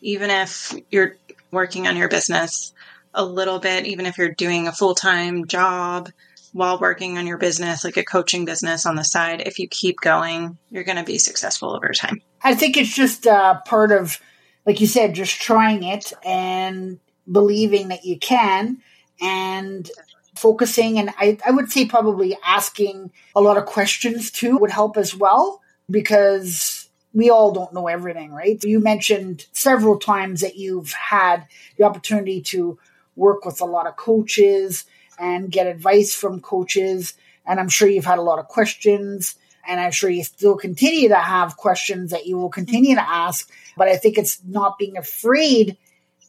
even 0.00 0.30
if 0.30 0.74
you're 0.90 1.16
working 1.52 1.86
on 1.86 1.96
your 1.96 2.08
business 2.08 2.72
a 3.14 3.24
little 3.24 3.60
bit, 3.60 3.86
even 3.86 4.06
if 4.06 4.18
you're 4.18 4.32
doing 4.32 4.66
a 4.66 4.72
full 4.72 4.94
time 4.94 5.46
job, 5.46 6.10
while 6.52 6.78
working 6.78 7.18
on 7.18 7.26
your 7.26 7.38
business, 7.38 7.84
like 7.84 7.96
a 7.96 8.04
coaching 8.04 8.44
business 8.44 8.86
on 8.86 8.96
the 8.96 9.04
side, 9.04 9.42
if 9.46 9.58
you 9.58 9.68
keep 9.68 10.00
going, 10.00 10.58
you're 10.70 10.84
going 10.84 10.98
to 10.98 11.04
be 11.04 11.18
successful 11.18 11.74
over 11.74 11.92
time. 11.92 12.20
I 12.42 12.54
think 12.54 12.76
it's 12.76 12.94
just 12.94 13.26
uh, 13.26 13.60
part 13.62 13.92
of 13.92 14.20
like 14.66 14.80
you 14.80 14.86
said, 14.86 15.14
just 15.14 15.40
trying 15.40 15.82
it 15.82 16.12
and 16.24 17.00
believing 17.30 17.88
that 17.88 18.04
you 18.04 18.18
can 18.18 18.78
and 19.20 19.90
focusing. 20.34 20.98
And 20.98 21.10
I, 21.18 21.38
I 21.46 21.50
would 21.50 21.70
say 21.70 21.86
probably 21.86 22.36
asking 22.44 23.12
a 23.34 23.40
lot 23.40 23.56
of 23.56 23.66
questions 23.66 24.30
too 24.30 24.56
would 24.58 24.70
help 24.70 24.96
as 24.96 25.14
well 25.14 25.60
because 25.90 26.88
we 27.12 27.28
all 27.28 27.52
don't 27.52 27.74
know 27.74 27.88
everything, 27.88 28.32
right? 28.32 28.62
You 28.62 28.80
mentioned 28.80 29.46
several 29.52 29.98
times 29.98 30.40
that 30.40 30.56
you've 30.56 30.92
had 30.92 31.46
the 31.76 31.84
opportunity 31.84 32.40
to 32.40 32.78
work 33.16 33.44
with 33.44 33.60
a 33.60 33.66
lot 33.66 33.86
of 33.86 33.96
coaches 33.96 34.86
and 35.22 35.52
get 35.52 35.68
advice 35.68 36.12
from 36.12 36.40
coaches. 36.40 37.14
And 37.46 37.60
I'm 37.60 37.68
sure 37.68 37.88
you've 37.88 38.04
had 38.04 38.18
a 38.18 38.22
lot 38.22 38.40
of 38.40 38.48
questions. 38.48 39.36
And 39.66 39.80
I'm 39.80 39.92
sure 39.92 40.10
you 40.10 40.24
still 40.24 40.56
continue 40.56 41.08
to 41.08 41.16
have 41.16 41.56
questions 41.56 42.10
that 42.10 42.26
you 42.26 42.36
will 42.36 42.50
continue 42.50 42.96
to 42.96 43.08
ask. 43.08 43.48
But 43.76 43.86
I 43.86 43.96
think 43.96 44.18
it's 44.18 44.42
not 44.44 44.78
being 44.78 44.96
afraid 44.96 45.78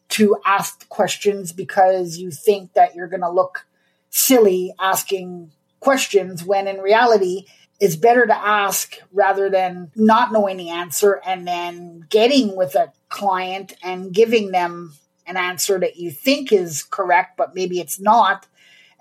to 0.10 0.38
ask 0.46 0.88
questions 0.90 1.52
because 1.52 2.18
you 2.18 2.30
think 2.30 2.74
that 2.74 2.94
you're 2.94 3.08
going 3.08 3.22
to 3.22 3.32
look 3.32 3.66
silly 4.12 4.72
asking 4.80 5.52
questions 5.80 6.44
when 6.44 6.68
in 6.68 6.78
reality, 6.78 7.46
it's 7.80 7.96
better 7.96 8.28
to 8.28 8.38
ask 8.38 8.98
rather 9.12 9.50
than 9.50 9.92
not 9.96 10.32
knowing 10.32 10.58
the 10.58 10.70
answer 10.70 11.20
and 11.26 11.48
then 11.48 12.06
getting 12.10 12.56
with 12.56 12.76
a 12.76 12.94
client 13.10 13.74
and 13.84 14.14
giving 14.14 14.52
them 14.52 14.94
an 15.26 15.36
answer 15.36 15.80
that 15.80 15.98
you 15.98 16.12
think 16.12 16.52
is 16.52 16.84
correct, 16.84 17.38
but 17.38 17.56
maybe 17.56 17.80
it's 17.80 18.00
not 18.00 18.46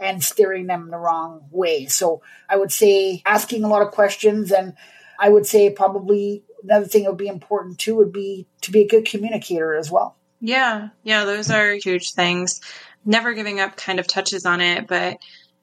and 0.02 0.22
steering 0.22 0.66
them 0.66 0.90
the 0.90 0.98
wrong 0.98 1.46
way. 1.50 1.86
So 1.86 2.22
I 2.48 2.56
would 2.56 2.72
say 2.72 3.22
asking 3.24 3.64
a 3.64 3.68
lot 3.68 3.82
of 3.82 3.92
questions 3.92 4.50
and 4.50 4.74
I 5.18 5.28
would 5.28 5.46
say 5.46 5.70
probably 5.70 6.44
another 6.64 6.86
thing 6.86 7.04
that 7.04 7.10
would 7.10 7.18
be 7.18 7.28
important 7.28 7.78
too 7.78 7.94
would 7.96 8.12
be 8.12 8.46
to 8.62 8.72
be 8.72 8.80
a 8.80 8.88
good 8.88 9.06
communicator 9.06 9.74
as 9.74 9.90
well. 9.90 10.16
Yeah, 10.40 10.88
yeah, 11.04 11.24
those 11.24 11.50
are 11.50 11.74
huge 11.74 12.12
things. 12.12 12.60
Never 13.04 13.32
giving 13.32 13.60
up 13.60 13.76
kind 13.76 14.00
of 14.00 14.08
touches 14.08 14.44
on 14.44 14.60
it, 14.60 14.88
but 14.88 15.18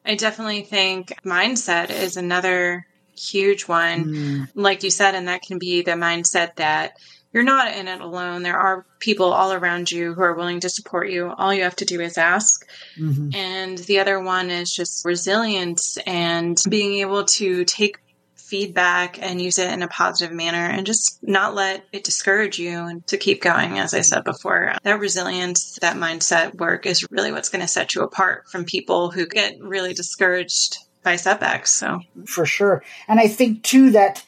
I 0.05 0.15
definitely 0.15 0.61
think 0.61 1.13
mindset 1.25 1.89
is 1.89 2.15
another 2.15 2.85
huge 3.17 3.67
one. 3.67 4.05
Mm. 4.05 4.47
Like 4.55 4.83
you 4.83 4.89
said, 4.89 5.15
and 5.15 5.27
that 5.27 5.41
can 5.41 5.59
be 5.59 5.81
the 5.81 5.91
mindset 5.91 6.55
that 6.55 6.93
you're 7.31 7.43
not 7.43 7.75
in 7.75 7.87
it 7.87 8.01
alone. 8.01 8.43
There 8.43 8.57
are 8.57 8.85
people 8.99 9.33
all 9.33 9.53
around 9.53 9.91
you 9.91 10.13
who 10.13 10.21
are 10.21 10.35
willing 10.35 10.61
to 10.61 10.69
support 10.69 11.09
you. 11.09 11.29
All 11.29 11.53
you 11.53 11.63
have 11.63 11.75
to 11.77 11.85
do 11.85 12.01
is 12.01 12.17
ask. 12.17 12.67
Mm-hmm. 12.97 13.35
And 13.35 13.77
the 13.77 13.99
other 13.99 14.19
one 14.19 14.49
is 14.49 14.73
just 14.73 15.05
resilience 15.05 15.97
and 16.05 16.57
being 16.69 16.99
able 16.99 17.25
to 17.25 17.65
take 17.65 17.99
feedback 18.35 19.21
and 19.21 19.39
use 19.39 19.59
it 19.59 19.71
in 19.71 19.83
a 19.83 19.87
positive 19.87 20.35
manner 20.35 20.57
and 20.57 20.85
just 20.85 21.19
not 21.21 21.53
let 21.53 21.85
it 21.91 22.03
discourage 22.03 22.57
you 22.57 22.79
and 22.79 23.05
to 23.05 23.17
keep 23.17 23.43
going. 23.43 23.77
As 23.77 23.93
I 23.93 24.01
said 24.01 24.23
before, 24.23 24.73
that 24.81 24.99
resilience, 24.99 25.77
that 25.81 25.97
mindset 25.97 26.55
work 26.55 26.87
is 26.87 27.05
really 27.11 27.31
what's 27.31 27.49
going 27.49 27.61
to 27.61 27.67
set 27.67 27.93
you 27.93 28.01
apart 28.01 28.49
from 28.49 28.65
people 28.65 29.11
who 29.11 29.27
get 29.27 29.61
really 29.61 29.93
discouraged 29.93 30.77
by 31.03 31.15
setbacks. 31.15 31.71
So, 31.71 32.01
for 32.25 32.45
sure. 32.45 32.83
And 33.07 33.19
I 33.19 33.27
think 33.27 33.63
too 33.63 33.91
that 33.91 34.25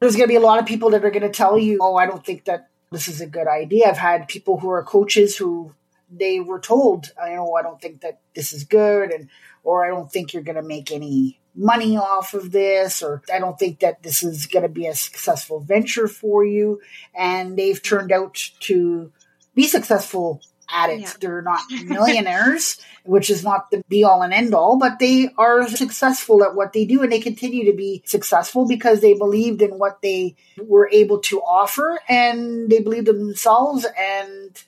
there's 0.00 0.16
going 0.16 0.28
to 0.28 0.32
be 0.32 0.36
a 0.36 0.40
lot 0.40 0.60
of 0.60 0.66
people 0.66 0.90
that 0.90 1.04
are 1.04 1.10
going 1.10 1.22
to 1.22 1.30
tell 1.30 1.58
you, 1.58 1.78
oh, 1.80 1.96
I 1.96 2.06
don't 2.06 2.24
think 2.24 2.44
that 2.44 2.68
this 2.90 3.08
is 3.08 3.20
a 3.20 3.26
good 3.26 3.46
idea. 3.46 3.88
I've 3.88 3.98
had 3.98 4.28
people 4.28 4.58
who 4.58 4.70
are 4.70 4.82
coaches 4.82 5.36
who 5.36 5.74
they 6.10 6.40
were 6.40 6.60
told, 6.60 7.12
I 7.22 7.34
know 7.34 7.54
I 7.54 7.62
don't 7.62 7.80
think 7.80 8.00
that 8.00 8.20
this 8.34 8.52
is 8.52 8.64
good 8.64 9.10
and 9.10 9.28
or 9.62 9.84
I 9.84 9.88
don't 9.88 10.10
think 10.10 10.32
you're 10.32 10.42
going 10.42 10.56
to 10.56 10.62
make 10.62 10.90
any 10.90 11.38
money 11.54 11.96
off 11.98 12.32
of 12.32 12.52
this, 12.52 13.02
or 13.02 13.22
I 13.32 13.38
don't 13.38 13.58
think 13.58 13.80
that 13.80 14.02
this 14.02 14.22
is 14.22 14.46
going 14.46 14.62
to 14.62 14.68
be 14.68 14.86
a 14.86 14.94
successful 14.94 15.60
venture 15.60 16.08
for 16.08 16.44
you. 16.44 16.80
And 17.14 17.58
they've 17.58 17.82
turned 17.82 18.12
out 18.12 18.34
to 18.60 19.12
be 19.54 19.64
successful 19.64 20.40
at 20.72 20.90
it. 20.90 21.00
Yeah. 21.00 21.12
They're 21.20 21.42
not 21.42 21.60
millionaires, 21.84 22.78
which 23.04 23.30
is 23.30 23.44
not 23.44 23.70
the 23.70 23.82
be 23.88 24.04
all 24.04 24.22
and 24.22 24.32
end 24.32 24.54
all, 24.54 24.78
but 24.78 24.98
they 24.98 25.30
are 25.38 25.68
successful 25.68 26.42
at 26.42 26.54
what 26.54 26.72
they 26.72 26.84
do 26.84 27.02
and 27.02 27.12
they 27.12 27.20
continue 27.20 27.70
to 27.70 27.76
be 27.76 28.02
successful 28.06 28.66
because 28.66 29.00
they 29.00 29.14
believed 29.14 29.62
in 29.62 29.78
what 29.78 30.02
they 30.02 30.36
were 30.62 30.88
able 30.92 31.18
to 31.20 31.40
offer 31.40 32.00
and 32.08 32.68
they 32.70 32.80
believed 32.80 33.08
in 33.08 33.18
themselves 33.18 33.86
and 33.98 34.64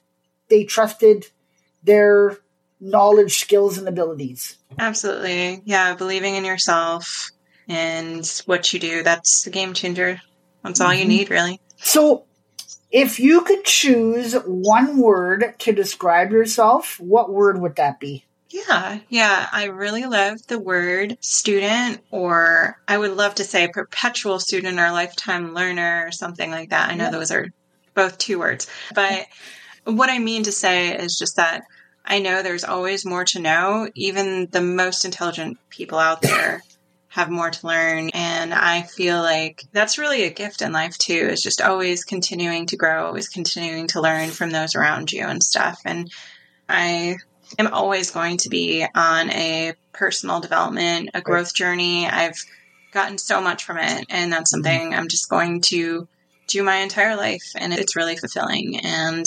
they 0.49 0.65
trusted 0.65 1.27
their 1.83 2.39
knowledge, 2.81 3.39
skills, 3.39 3.79
and 3.79 3.89
abilities. 3.89 4.57
Absolutely. 4.79 5.63
Yeah, 5.65 5.95
believing 5.95 6.35
in 6.35 6.45
yourself 6.45 7.31
and 7.69 8.27
what 8.47 8.73
you 8.73 8.81
do, 8.81 9.03
that's 9.03 9.43
the 9.45 9.51
game 9.51 9.75
changer. 9.75 10.21
That's 10.63 10.81
all 10.81 10.89
mm-hmm. 10.89 10.99
you 10.99 11.05
need, 11.07 11.31
really. 11.31 11.61
So, 11.77 12.25
if 12.91 13.21
you 13.21 13.43
could 13.43 13.65
choose 13.65 14.35
one 14.35 14.99
word 14.99 15.55
to 15.61 15.73
describe 15.73 16.33
yourself, 16.33 16.99
what 16.99 17.33
word 17.33 17.61
would 17.61 17.77
that 17.77 18.01
be? 18.01 18.25
Yeah, 18.49 18.99
yeah. 19.09 19.49
I 19.53 19.67
really 19.67 20.07
love 20.07 20.45
the 20.49 20.59
word 20.59 21.17
student, 21.21 22.01
or 22.11 22.77
I 22.89 22.99
would 22.99 23.17
love 23.17 23.37
to 23.37 23.45
say 23.45 23.69
perpetual 23.69 24.41
student 24.41 24.81
or 24.81 24.91
lifetime 24.91 25.55
learner 25.55 26.05
or 26.07 26.11
something 26.11 26.51
like 26.51 26.71
that. 26.71 26.91
I 26.91 26.97
know 26.97 27.05
yeah. 27.05 27.11
those 27.11 27.31
are 27.31 27.47
both 27.95 28.19
two 28.19 28.41
words. 28.41 28.67
But 28.93 29.27
what 29.85 30.11
I 30.11 30.19
mean 30.19 30.43
to 30.45 30.53
say 30.53 30.97
is 30.97 31.17
just 31.17 31.37
that 31.37 31.63
I 32.05 32.19
know 32.19 32.43
there's 32.43 32.65
always 32.65 33.07
more 33.07 33.25
to 33.27 33.39
know. 33.39 33.89
Even 33.95 34.49
the 34.51 34.61
most 34.61 35.05
intelligent 35.05 35.59
people 35.69 35.99
out 35.99 36.23
there 36.23 36.63
have 37.11 37.29
more 37.29 37.51
to 37.51 37.67
learn. 37.67 38.09
And 38.15 38.55
I 38.55 38.83
feel 38.83 39.19
like 39.19 39.65
that's 39.73 39.99
really 39.99 40.23
a 40.23 40.31
gift 40.31 40.63
in 40.63 40.73
life 40.73 40.97
too, 40.97 41.13
is 41.13 41.43
just 41.43 41.61
always 41.61 42.05
continuing 42.05 42.67
to 42.67 42.77
grow, 42.77 43.07
always 43.07 43.29
continuing 43.29 43.89
to 43.89 44.01
learn 44.01 44.31
from 44.31 44.51
those 44.51 44.77
around 44.77 45.11
you 45.11 45.25
and 45.27 45.43
stuff. 45.43 45.81
And 45.85 46.09
I 46.69 47.17
am 47.59 47.67
always 47.75 48.13
going 48.13 48.37
to 48.39 48.49
be 48.49 48.87
on 48.95 49.29
a 49.31 49.75
personal 49.93 50.39
development, 50.39 51.11
a 51.13 51.21
growth 51.21 51.53
journey. 51.53 52.07
I've 52.07 52.39
gotten 52.93 53.19
so 53.19 53.41
much 53.41 53.65
from 53.65 53.79
it. 53.79 54.07
And 54.09 54.33
that's 54.33 54.55
mm-hmm. 54.55 54.65
something 54.65 54.95
I'm 54.95 55.09
just 55.09 55.29
going 55.29 55.63
to 55.63 56.07
do 56.47 56.63
my 56.63 56.77
entire 56.77 57.17
life. 57.17 57.43
And 57.57 57.73
it's 57.73 57.97
really 57.97 58.17
fulfilling. 58.17 58.79
And 58.85 59.27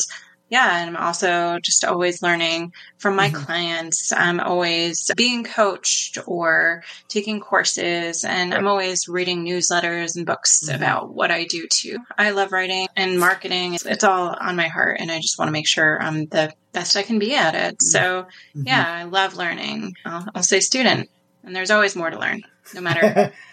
yeah, 0.53 0.81
and 0.81 0.95
I'm 0.95 1.03
also 1.03 1.57
just 1.57 1.83
always 1.83 2.21
learning 2.21 2.73
from 2.99 3.15
my 3.15 3.29
mm-hmm. 3.29 3.43
clients. 3.43 4.13
I'm 4.13 4.39
always 4.39 5.09
being 5.17 5.43
coached 5.43 6.19
or 6.27 6.83
taking 7.07 7.39
courses, 7.39 8.23
and 8.23 8.51
right. 8.51 8.59
I'm 8.59 8.67
always 8.67 9.07
reading 9.07 9.43
newsletters 9.43 10.15
and 10.15 10.27
books 10.27 10.63
mm-hmm. 10.63 10.75
about 10.75 11.11
what 11.11 11.31
I 11.31 11.45
do 11.45 11.65
too. 11.67 11.97
I 12.19 12.29
love 12.29 12.51
writing 12.51 12.87
and 12.95 13.19
marketing. 13.19 13.79
It's 13.83 14.03
all 14.03 14.37
on 14.39 14.55
my 14.55 14.67
heart, 14.67 14.97
and 14.99 15.11
I 15.11 15.17
just 15.17 15.39
want 15.39 15.47
to 15.47 15.53
make 15.53 15.67
sure 15.67 15.99
I'm 15.99 16.27
the 16.27 16.53
best 16.71 16.97
I 16.97 17.01
can 17.01 17.17
be 17.17 17.33
at 17.33 17.55
it. 17.55 17.79
Mm-hmm. 17.79 17.85
So, 17.87 18.27
yeah, 18.53 18.85
mm-hmm. 18.85 18.99
I 18.99 19.03
love 19.05 19.35
learning. 19.35 19.95
I'll, 20.05 20.27
I'll 20.35 20.43
say 20.43 20.59
student, 20.59 21.09
and 21.43 21.55
there's 21.55 21.71
always 21.71 21.95
more 21.95 22.11
to 22.11 22.19
learn, 22.19 22.43
no 22.75 22.81
matter 22.81 23.33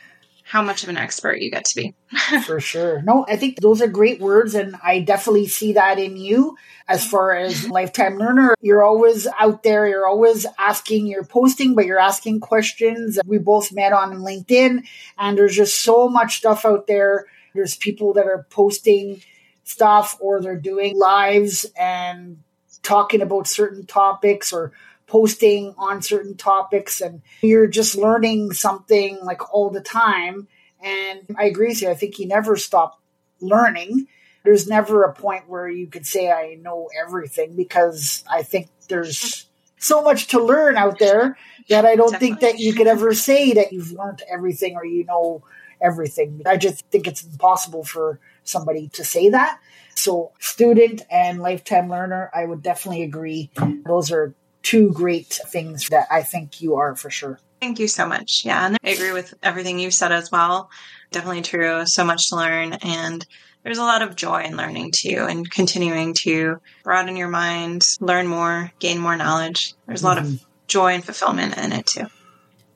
how 0.51 0.61
much 0.61 0.83
of 0.83 0.89
an 0.89 0.97
expert 0.97 1.41
you 1.41 1.49
get 1.49 1.65
to 1.65 1.77
be. 1.77 1.95
For 2.45 2.59
sure. 2.59 3.03
No, 3.03 3.25
I 3.29 3.37
think 3.37 3.61
those 3.61 3.81
are 3.81 3.87
great 3.87 4.21
words, 4.21 4.57
and 4.57 4.75
I 4.83 4.99
definitely 4.99 5.47
see 5.47 5.75
that 5.75 6.01
in 6.01 6.17
you 6.17 6.57
as 6.89 7.07
far 7.07 7.37
as 7.37 7.69
lifetime 7.71 8.19
learner. 8.19 8.57
You're 8.61 8.83
always 8.83 9.29
out 9.39 9.63
there, 9.63 9.87
you're 9.87 10.09
always 10.09 10.47
asking, 10.59 11.07
you're 11.07 11.25
posting, 11.25 11.77
but 11.77 11.87
you're 11.87 12.01
asking 12.01 12.41
questions. 12.41 13.21
We 13.25 13.39
both 13.39 13.73
met 13.73 13.93
on 13.93 14.17
LinkedIn, 14.17 14.85
and 15.17 15.39
there's 15.39 15.55
just 15.55 15.85
so 15.85 16.09
much 16.09 16.39
stuff 16.39 16.65
out 16.65 16.89
there. 16.89 17.27
There's 17.55 17.77
people 17.77 18.15
that 18.15 18.27
are 18.27 18.45
posting 18.51 19.23
stuff 19.63 20.17
or 20.19 20.41
they're 20.41 20.59
doing 20.59 20.99
lives 20.99 21.65
and 21.79 22.43
talking 22.83 23.23
about 23.23 23.47
certain 23.47 23.87
topics 23.87 24.53
or 24.53 24.73
posting 25.11 25.75
on 25.77 26.03
certain 26.03 26.37
topics 26.37 27.01
and 27.01 27.21
you're 27.43 27.67
just 27.67 27.97
learning 27.97 28.53
something 28.53 29.19
like 29.23 29.53
all 29.53 29.69
the 29.69 29.81
time. 29.81 30.47
And 30.83 31.21
I 31.37 31.45
agree 31.45 31.69
with 31.69 31.83
you. 31.83 31.91
I 31.91 31.95
think 31.95 32.19
you 32.19 32.29
never 32.29 32.57
stop 32.57 33.01
learning. 33.41 34.07
There's 34.45 34.69
never 34.69 35.03
a 35.03 35.13
point 35.13 35.49
where 35.49 35.69
you 35.69 35.89
could 35.89 36.07
say, 36.07 36.31
I 36.31 36.55
know 36.61 36.89
everything 37.05 37.57
because 37.57 38.23
I 38.31 38.45
think 38.45 38.69
there's 38.89 39.47
so 39.79 40.01
much 40.01 40.29
to 40.29 40.43
learn 40.43 40.77
out 40.77 40.99
there 41.01 41.37
that 41.69 41.85
I 41.85 41.97
don't 41.97 42.13
Definitely. 42.13 42.29
think 42.29 42.41
that 42.41 42.59
you 42.61 42.73
could 42.73 42.87
ever 42.87 43.13
say 43.13 43.53
that 43.55 43.73
you've 43.73 43.93
learned 43.93 44.23
everything 44.33 44.77
or 44.77 44.85
you 44.85 45.05
know 45.05 45.43
everything. 45.83 46.43
I 46.47 46.57
just 46.57 46.87
think 46.91 47.07
it's 47.07 47.25
impossible 47.25 47.85
for 47.85 48.21
somebody 48.45 48.89
to 48.91 49.05
say 49.05 49.31
that. 49.31 49.59
So, 49.97 50.33
student 50.39 51.03
and 51.11 51.41
lifetime 51.41 51.91
learner, 51.91 52.31
I 52.33 52.45
would 52.45 52.63
definitely 52.63 53.03
agree. 53.03 53.51
Those 53.85 54.13
are 54.13 54.35
two 54.63 54.93
great 54.93 55.41
things 55.49 55.89
that 55.89 56.07
I 56.11 56.23
think 56.23 56.61
you 56.61 56.77
are 56.77 56.95
for 56.97 57.11
sure. 57.11 57.39
Thank 57.61 57.79
you 57.79 57.89
so 57.89 58.07
much. 58.07 58.45
Yeah, 58.45 58.67
and 58.67 58.79
I 58.83 58.91
agree 58.91 59.13
with 59.13 59.35
everything 59.43 59.79
you've 59.79 59.95
said 59.95 60.13
as 60.13 60.31
well. 60.31 60.71
Definitely 61.11 61.43
true. 61.43 61.85
So 61.87 62.05
much 62.05 62.31
to 62.31 62.37
learn 62.37 62.75
and 62.75 63.27
there's 63.63 63.79
a 63.79 63.83
lot 63.83 64.03
of 64.03 64.17
joy 64.17 64.45
in 64.45 64.57
learning 64.57 64.93
too 64.93 65.27
and 65.29 65.51
continuing 65.51 66.15
to 66.15 66.61
broaden 66.83 67.17
your 67.17 67.29
mind, 67.29 67.87
learn 68.01 68.27
more, 68.27 68.73
gain 68.79 68.99
more 68.99 69.17
knowledge. 69.17 69.75
There's 69.87 70.03
a 70.03 70.07
lot 70.07 70.19
mm-hmm. 70.19 70.35
of 70.35 70.47
joy 70.67 70.95
and 70.95 71.05
fulfillment 71.05 71.59
in 71.59 71.73
it 71.73 71.87
too. 71.87 72.07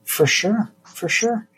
For 0.05 0.27
sure. 0.27 0.71
For 0.85 1.09
sure. 1.09 1.49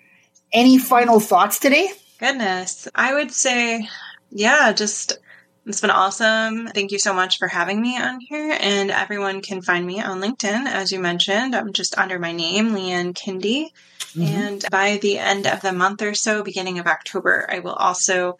Any 0.52 0.78
final 0.78 1.18
thoughts 1.18 1.58
today? 1.58 1.88
Goodness. 2.18 2.88
I 2.94 3.14
would 3.14 3.32
say, 3.32 3.88
yeah, 4.30 4.72
just 4.72 5.18
it's 5.66 5.80
been 5.80 5.90
awesome. 5.90 6.68
Thank 6.68 6.92
you 6.92 7.00
so 7.00 7.12
much 7.12 7.38
for 7.38 7.48
having 7.48 7.80
me 7.80 8.00
on 8.00 8.20
here. 8.20 8.56
And 8.60 8.92
everyone 8.92 9.42
can 9.42 9.62
find 9.62 9.84
me 9.84 10.00
on 10.00 10.20
LinkedIn, 10.20 10.66
as 10.66 10.92
you 10.92 11.00
mentioned. 11.00 11.56
I'm 11.56 11.72
just 11.72 11.98
under 11.98 12.20
my 12.20 12.30
name, 12.32 12.70
Leanne 12.70 13.14
Kinde. 13.14 13.72
Mm-hmm. 14.14 14.22
And 14.22 14.64
by 14.70 14.98
the 14.98 15.18
end 15.18 15.46
of 15.46 15.62
the 15.62 15.72
month 15.72 16.02
or 16.02 16.14
so, 16.14 16.44
beginning 16.44 16.78
of 16.78 16.86
October, 16.86 17.46
I 17.50 17.58
will 17.58 17.74
also 17.74 18.38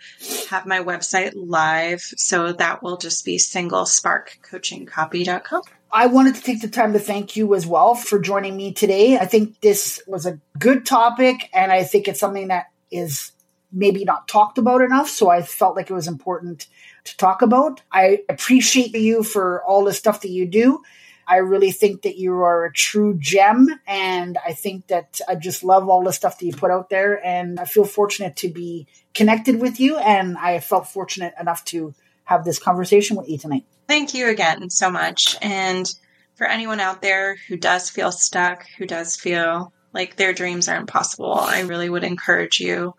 have 0.49 0.65
my 0.67 0.81
website 0.81 1.33
live. 1.35 2.01
So 2.01 2.53
that 2.53 2.83
will 2.83 2.97
just 2.97 3.23
be 3.25 3.39
singlesparkcoachingcopy.com. 3.39 5.63
I 5.93 6.07
wanted 6.07 6.35
to 6.37 6.43
take 6.43 6.61
the 6.61 6.69
time 6.69 6.93
to 6.93 6.99
thank 6.99 7.37
you 7.37 7.55
as 7.55 7.67
well 7.67 7.95
for 7.95 8.19
joining 8.19 8.57
me 8.57 8.73
today. 8.73 9.19
I 9.19 9.27
think 9.27 9.61
this 9.61 10.03
was 10.07 10.27
a 10.27 10.41
good 10.59 10.87
topic, 10.87 11.49
and 11.53 11.73
I 11.73 11.85
think 11.85 12.09
it's 12.09 12.21
something 12.21 12.49
that 12.49 12.67
is 12.91 13.33
maybe 13.73 14.05
not 14.05 14.29
talked 14.29 14.59
about 14.59 14.81
enough. 14.81 15.09
So 15.09 15.29
I 15.29 15.43
felt 15.43 15.77
like 15.77 15.91
it 15.91 15.95
was 15.95 16.09
important 16.09 16.67
to 17.05 17.17
talk 17.17 17.43
about. 17.43 17.83
I 17.93 18.21
appreciate 18.29 18.95
you 18.95 19.23
for 19.23 19.63
all 19.65 19.85
the 19.85 19.93
stuff 19.93 20.21
that 20.23 20.31
you 20.31 20.47
do. 20.47 20.83
I 21.29 21.39
really 21.39 21.73
think 21.73 22.03
that 22.03 22.17
you 22.17 22.35
are 22.35 22.65
a 22.65 22.73
true 22.73 23.17
gem. 23.19 23.69
And 23.87 24.39
I 24.47 24.53
think 24.53 24.87
that 24.89 25.21
I 25.29 25.35
just 25.35 25.65
love 25.65 25.89
all 25.89 26.05
the 26.05 26.13
stuff 26.13 26.39
that 26.39 26.47
you 26.47 26.53
put 26.53 26.71
out 26.71 26.89
there. 26.89 27.25
And 27.25 27.59
I 27.59 27.65
feel 27.65 27.85
fortunate 27.85 28.37
to 28.37 28.49
be 28.49 28.87
connected 29.13 29.61
with 29.61 29.81
you. 29.81 29.97
And 29.97 30.39
I 30.39 30.61
felt 30.61 30.87
fortunate 30.87 31.35
enough 31.41 31.65
to 31.67 31.95
have 32.25 32.45
this 32.45 32.59
conversation 32.59 33.17
with 33.17 33.29
you 33.29 33.39
tonight. 33.39 33.65
Thank 33.89 34.15
you 34.15 34.29
again 34.29 34.71
so 34.71 34.91
much. 34.91 35.37
And 35.43 35.93
for 36.37 36.47
anyone 36.47 36.81
out 36.81 37.03
there 37.03 37.37
who 37.49 37.57
does 37.57 37.91
feel 37.91 38.13
stuck, 38.13 38.67
who 38.79 38.87
does 38.87 39.17
feel 39.17 39.73
like 39.93 40.17
their 40.17 40.33
dreams 40.33 40.69
are 40.69 40.77
impossible, 40.77 41.35
I 41.35 41.61
really 41.63 41.89
would 41.89 42.05
encourage 42.05 42.61
you 42.61 42.95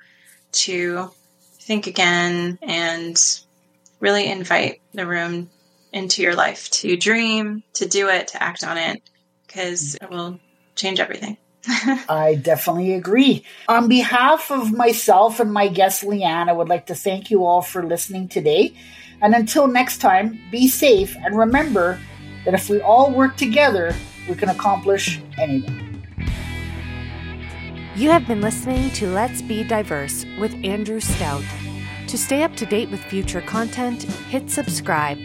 to 0.63 1.11
think 1.59 1.87
again 1.87 2.57
and 2.61 3.21
really 3.99 4.27
invite 4.27 4.81
the 4.93 5.05
room 5.05 5.49
into 5.91 6.21
your 6.21 6.35
life 6.35 6.69
to 6.69 6.95
dream, 6.97 7.63
to 7.73 7.87
do 7.87 8.09
it, 8.09 8.29
to 8.29 8.43
act 8.43 8.63
on 8.63 8.77
it, 8.77 9.01
because 9.45 9.95
it 9.95 10.09
will 10.09 10.39
change 10.75 10.99
everything. 10.99 11.37
I 12.09 12.39
definitely 12.41 12.93
agree. 12.93 13.43
On 13.67 13.87
behalf 13.87 14.51
of 14.51 14.71
myself 14.71 15.39
and 15.39 15.51
my 15.51 15.67
guest, 15.67 16.03
Leanne, 16.03 16.49
I 16.49 16.53
would 16.53 16.69
like 16.69 16.87
to 16.87 16.95
thank 16.95 17.29
you 17.29 17.45
all 17.45 17.61
for 17.61 17.83
listening 17.83 18.29
today. 18.29 18.73
And 19.21 19.33
until 19.33 19.67
next 19.67 19.97
time, 19.97 20.39
be 20.51 20.67
safe 20.67 21.15
and 21.17 21.37
remember 21.37 21.99
that 22.45 22.53
if 22.53 22.69
we 22.69 22.79
all 22.81 23.11
work 23.11 23.35
together, 23.35 23.93
we 24.29 24.35
can 24.35 24.49
accomplish 24.49 25.19
anything. 25.37 25.86
You 27.97 28.11
have 28.11 28.27
been 28.27 28.41
listening 28.41 28.91
to 28.91 29.07
Let's 29.07 29.41
Be 29.41 29.63
Diverse 29.63 30.23
with 30.37 30.53
Andrew 30.63 30.99
Stout. 30.99 31.43
To 32.05 32.15
stay 32.15 32.43
up 32.43 32.55
to 32.57 32.65
date 32.67 32.91
with 32.91 33.03
future 33.03 33.41
content, 33.41 34.03
hit 34.03 34.51
subscribe 34.51 35.17